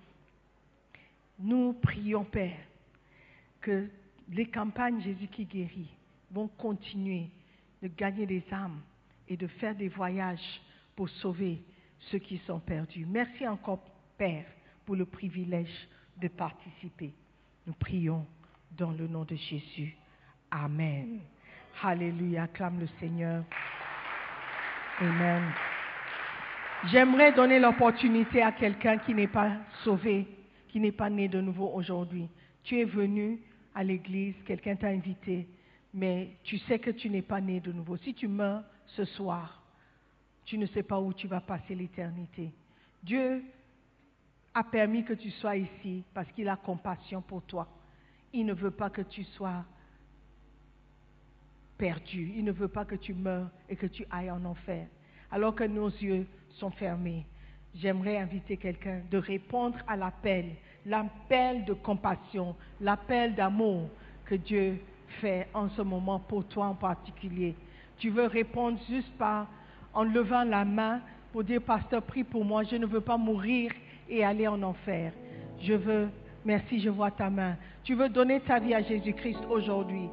[1.39, 2.57] Nous prions, Père,
[3.61, 3.87] que
[4.29, 5.89] les campagnes Jésus qui guérit
[6.31, 7.29] vont continuer
[7.81, 8.81] de gagner des âmes
[9.27, 10.61] et de faire des voyages
[10.95, 11.61] pour sauver
[12.11, 13.05] ceux qui sont perdus.
[13.05, 13.79] Merci encore,
[14.17, 14.45] Père,
[14.85, 17.13] pour le privilège de participer.
[17.65, 18.25] Nous prions
[18.71, 19.95] dans le nom de Jésus.
[20.51, 21.19] Amen.
[21.81, 22.43] Alléluia.
[22.43, 23.43] Acclame le Seigneur.
[24.99, 25.43] Amen.
[26.85, 29.51] J'aimerais donner l'opportunité à quelqu'un qui n'est pas
[29.83, 30.27] sauvé,
[30.69, 32.29] qui n'est pas né de nouveau aujourd'hui.
[32.63, 33.39] Tu es venu
[33.73, 35.47] à l'église, quelqu'un t'a invité,
[35.93, 37.97] mais tu sais que tu n'es pas né de nouveau.
[37.97, 39.61] Si tu meurs ce soir,
[40.45, 42.51] tu ne sais pas où tu vas passer l'éternité.
[43.03, 43.43] Dieu
[44.53, 47.67] a permis que tu sois ici parce qu'il a compassion pour toi.
[48.33, 49.65] Il ne veut pas que tu sois
[51.77, 52.33] perdu.
[52.35, 54.87] Il ne veut pas que tu meurs et que tu ailles en enfer.
[55.31, 57.25] Alors que nos yeux sont fermés,
[57.75, 60.45] j'aimerais inviter quelqu'un de répondre à l'appel,
[60.85, 63.89] l'appel de compassion, l'appel d'amour
[64.25, 64.79] que Dieu
[65.21, 67.55] fait en ce moment pour toi en particulier.
[67.97, 69.47] Tu veux répondre juste par
[69.93, 71.01] en levant la main
[71.31, 73.71] pour dire, pasteur, prie pour moi, je ne veux pas mourir
[74.09, 75.11] et aller en enfer.
[75.61, 76.09] Je veux,
[76.45, 77.55] merci, je vois ta main.
[77.83, 80.09] Tu veux donner ta vie à Jésus-Christ aujourd'hui.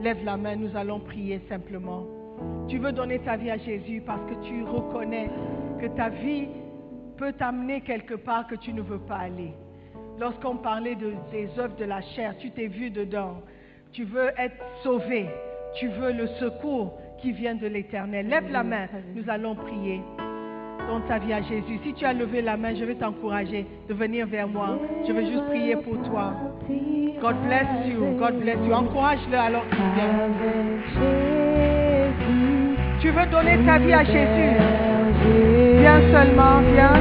[0.00, 2.04] Lève la main, nous allons prier simplement.
[2.68, 5.30] Tu veux donner ta vie à Jésus parce que tu reconnais
[5.80, 6.48] que ta vie
[7.16, 9.52] peut t'amener quelque part que tu ne veux pas aller.
[10.18, 13.42] Lorsqu'on parlait de- des œuvres de la chair, tu t'es vu dedans.
[13.92, 15.26] Tu veux être sauvé.
[15.78, 18.26] Tu veux le secours qui vient de l'éternel.
[18.28, 20.00] Lève la main, nous allons prier
[20.88, 21.78] dans ta vie à Jésus.
[21.84, 24.78] Si tu as levé la main, je vais t'encourager de venir vers moi.
[25.06, 26.34] Je veux juste prier pour toi.
[27.20, 28.16] God bless you.
[28.18, 28.72] God bless you.
[28.72, 29.64] Encourage-le alors.
[33.00, 34.56] Tu veux donner ta vie à Jésus?
[35.80, 37.00] Viens seulement, viens.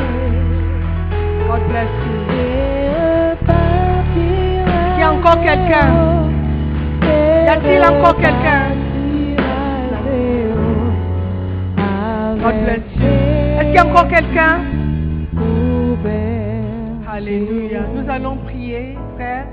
[1.48, 2.22] God bless you.
[4.96, 6.22] Il y a encore quelqu'un.
[7.04, 8.82] Y a-t-il encore quelqu'un?
[12.42, 13.21] God bless you.
[13.72, 14.66] Est-ce qu'il y a encore quelqu'un?
[17.08, 17.88] Alléluia.
[17.96, 19.48] Nous allons prier, frère.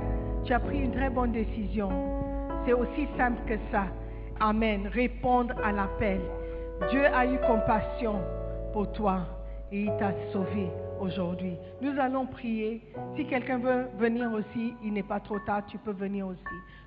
[0.45, 1.89] Tu as pris une très bonne décision.
[2.67, 3.85] C'est aussi simple que ça.
[4.41, 4.89] Amen.
[4.93, 6.21] Répondre à l'appel.
[6.91, 8.17] Dieu a eu compassion
[8.73, 9.21] pour toi
[9.71, 10.69] et il t'a sauvé
[11.01, 11.55] aujourd'hui.
[11.81, 12.83] Nous allons prier.
[13.15, 16.43] Si quelqu'un veut venir aussi, il n'est pas trop tard, tu peux venir aussi.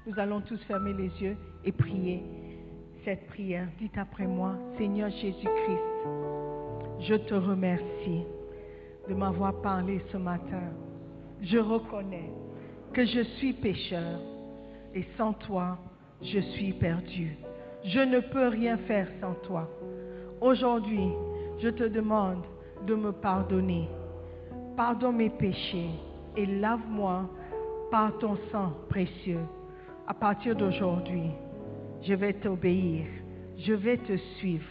[0.05, 2.23] Nous allons tous fermer les yeux et prier
[3.05, 3.67] cette prière.
[3.79, 5.79] Dites après moi, Seigneur Jésus-Christ,
[7.01, 8.23] je te remercie
[9.07, 10.71] de m'avoir parlé ce matin.
[11.41, 12.29] Je reconnais
[12.93, 14.19] que je suis pécheur
[14.93, 15.77] et sans toi,
[16.21, 17.37] je suis perdu.
[17.83, 19.67] Je ne peux rien faire sans toi.
[20.39, 21.09] Aujourd'hui,
[21.59, 22.43] je te demande
[22.85, 23.89] de me pardonner.
[24.77, 25.89] Pardonne mes péchés
[26.37, 27.29] et lave-moi
[27.89, 29.45] par ton sang précieux.
[30.07, 31.31] À partir d'aujourd'hui,
[32.01, 33.05] je vais t'obéir,
[33.57, 34.65] je vais te suivre,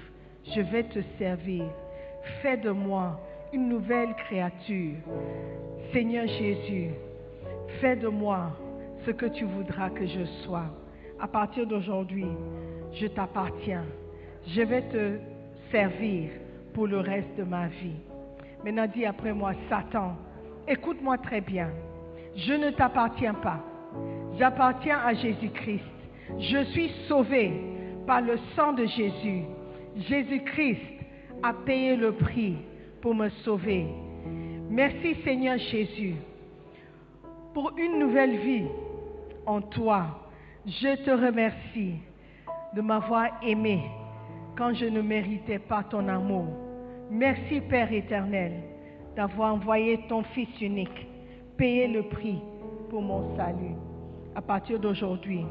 [0.44, 1.64] je vais te servir.
[2.42, 3.20] Fais de moi
[3.52, 4.96] une nouvelle créature.
[5.92, 6.90] Seigneur Jésus,
[7.80, 8.52] fais de moi
[9.04, 10.66] ce que tu voudras que je sois.
[11.18, 12.26] À partir d'aujourd'hui,
[12.92, 13.84] je t'appartiens.
[14.46, 15.18] Je vais te
[15.70, 16.30] servir
[16.74, 18.00] pour le reste de ma vie.
[18.64, 20.16] Maintenant, dis après moi, Satan,
[20.68, 21.70] écoute-moi très bien.
[22.36, 23.60] Je ne t'appartiens pas.
[24.38, 25.84] J'appartiens à Jésus-Christ.
[26.38, 27.52] Je suis sauvé
[28.06, 29.42] par le sang de Jésus.
[29.96, 30.99] Jésus-Christ
[31.42, 32.56] a payé le prix
[33.00, 33.86] pour me sauver.
[34.68, 36.14] Merci Seigneur Jésus
[37.54, 38.66] pour une nouvelle vie
[39.46, 40.28] en toi.
[40.66, 41.94] Je te remercie
[42.74, 43.80] de m'avoir aimé
[44.56, 46.46] quand je ne méritais pas ton amour.
[47.10, 48.52] Merci Père éternel
[49.16, 51.08] d'avoir envoyé ton Fils unique,
[51.56, 52.38] payé le prix
[52.88, 53.74] pour mon salut.
[54.34, 55.44] À partir d'aujourd'hui,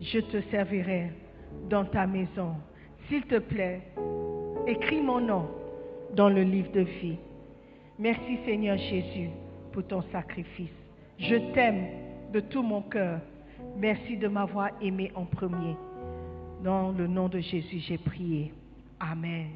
[0.00, 1.10] je te servirai
[1.68, 2.54] dans ta maison.
[3.08, 3.80] S'il te plaît,
[4.68, 5.46] écris mon nom
[6.14, 7.16] dans le livre de vie.
[7.98, 9.30] Merci Seigneur Jésus
[9.72, 10.68] pour ton sacrifice.
[11.18, 11.86] Je t'aime
[12.32, 13.20] de tout mon cœur.
[13.76, 15.74] Merci de m'avoir aimé en premier.
[16.62, 18.52] Dans le nom de Jésus, j'ai prié.
[19.00, 19.46] Amen.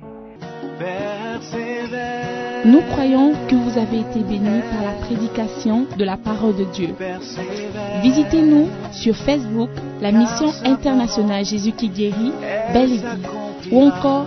[2.64, 6.94] Nous croyons que vous avez été bénis par la prédication de la parole de Dieu.
[8.02, 12.32] Visitez-nous sur Facebook, la mission internationale Jésus qui guérit,
[12.72, 13.00] Belle.
[13.70, 14.26] Ou encore,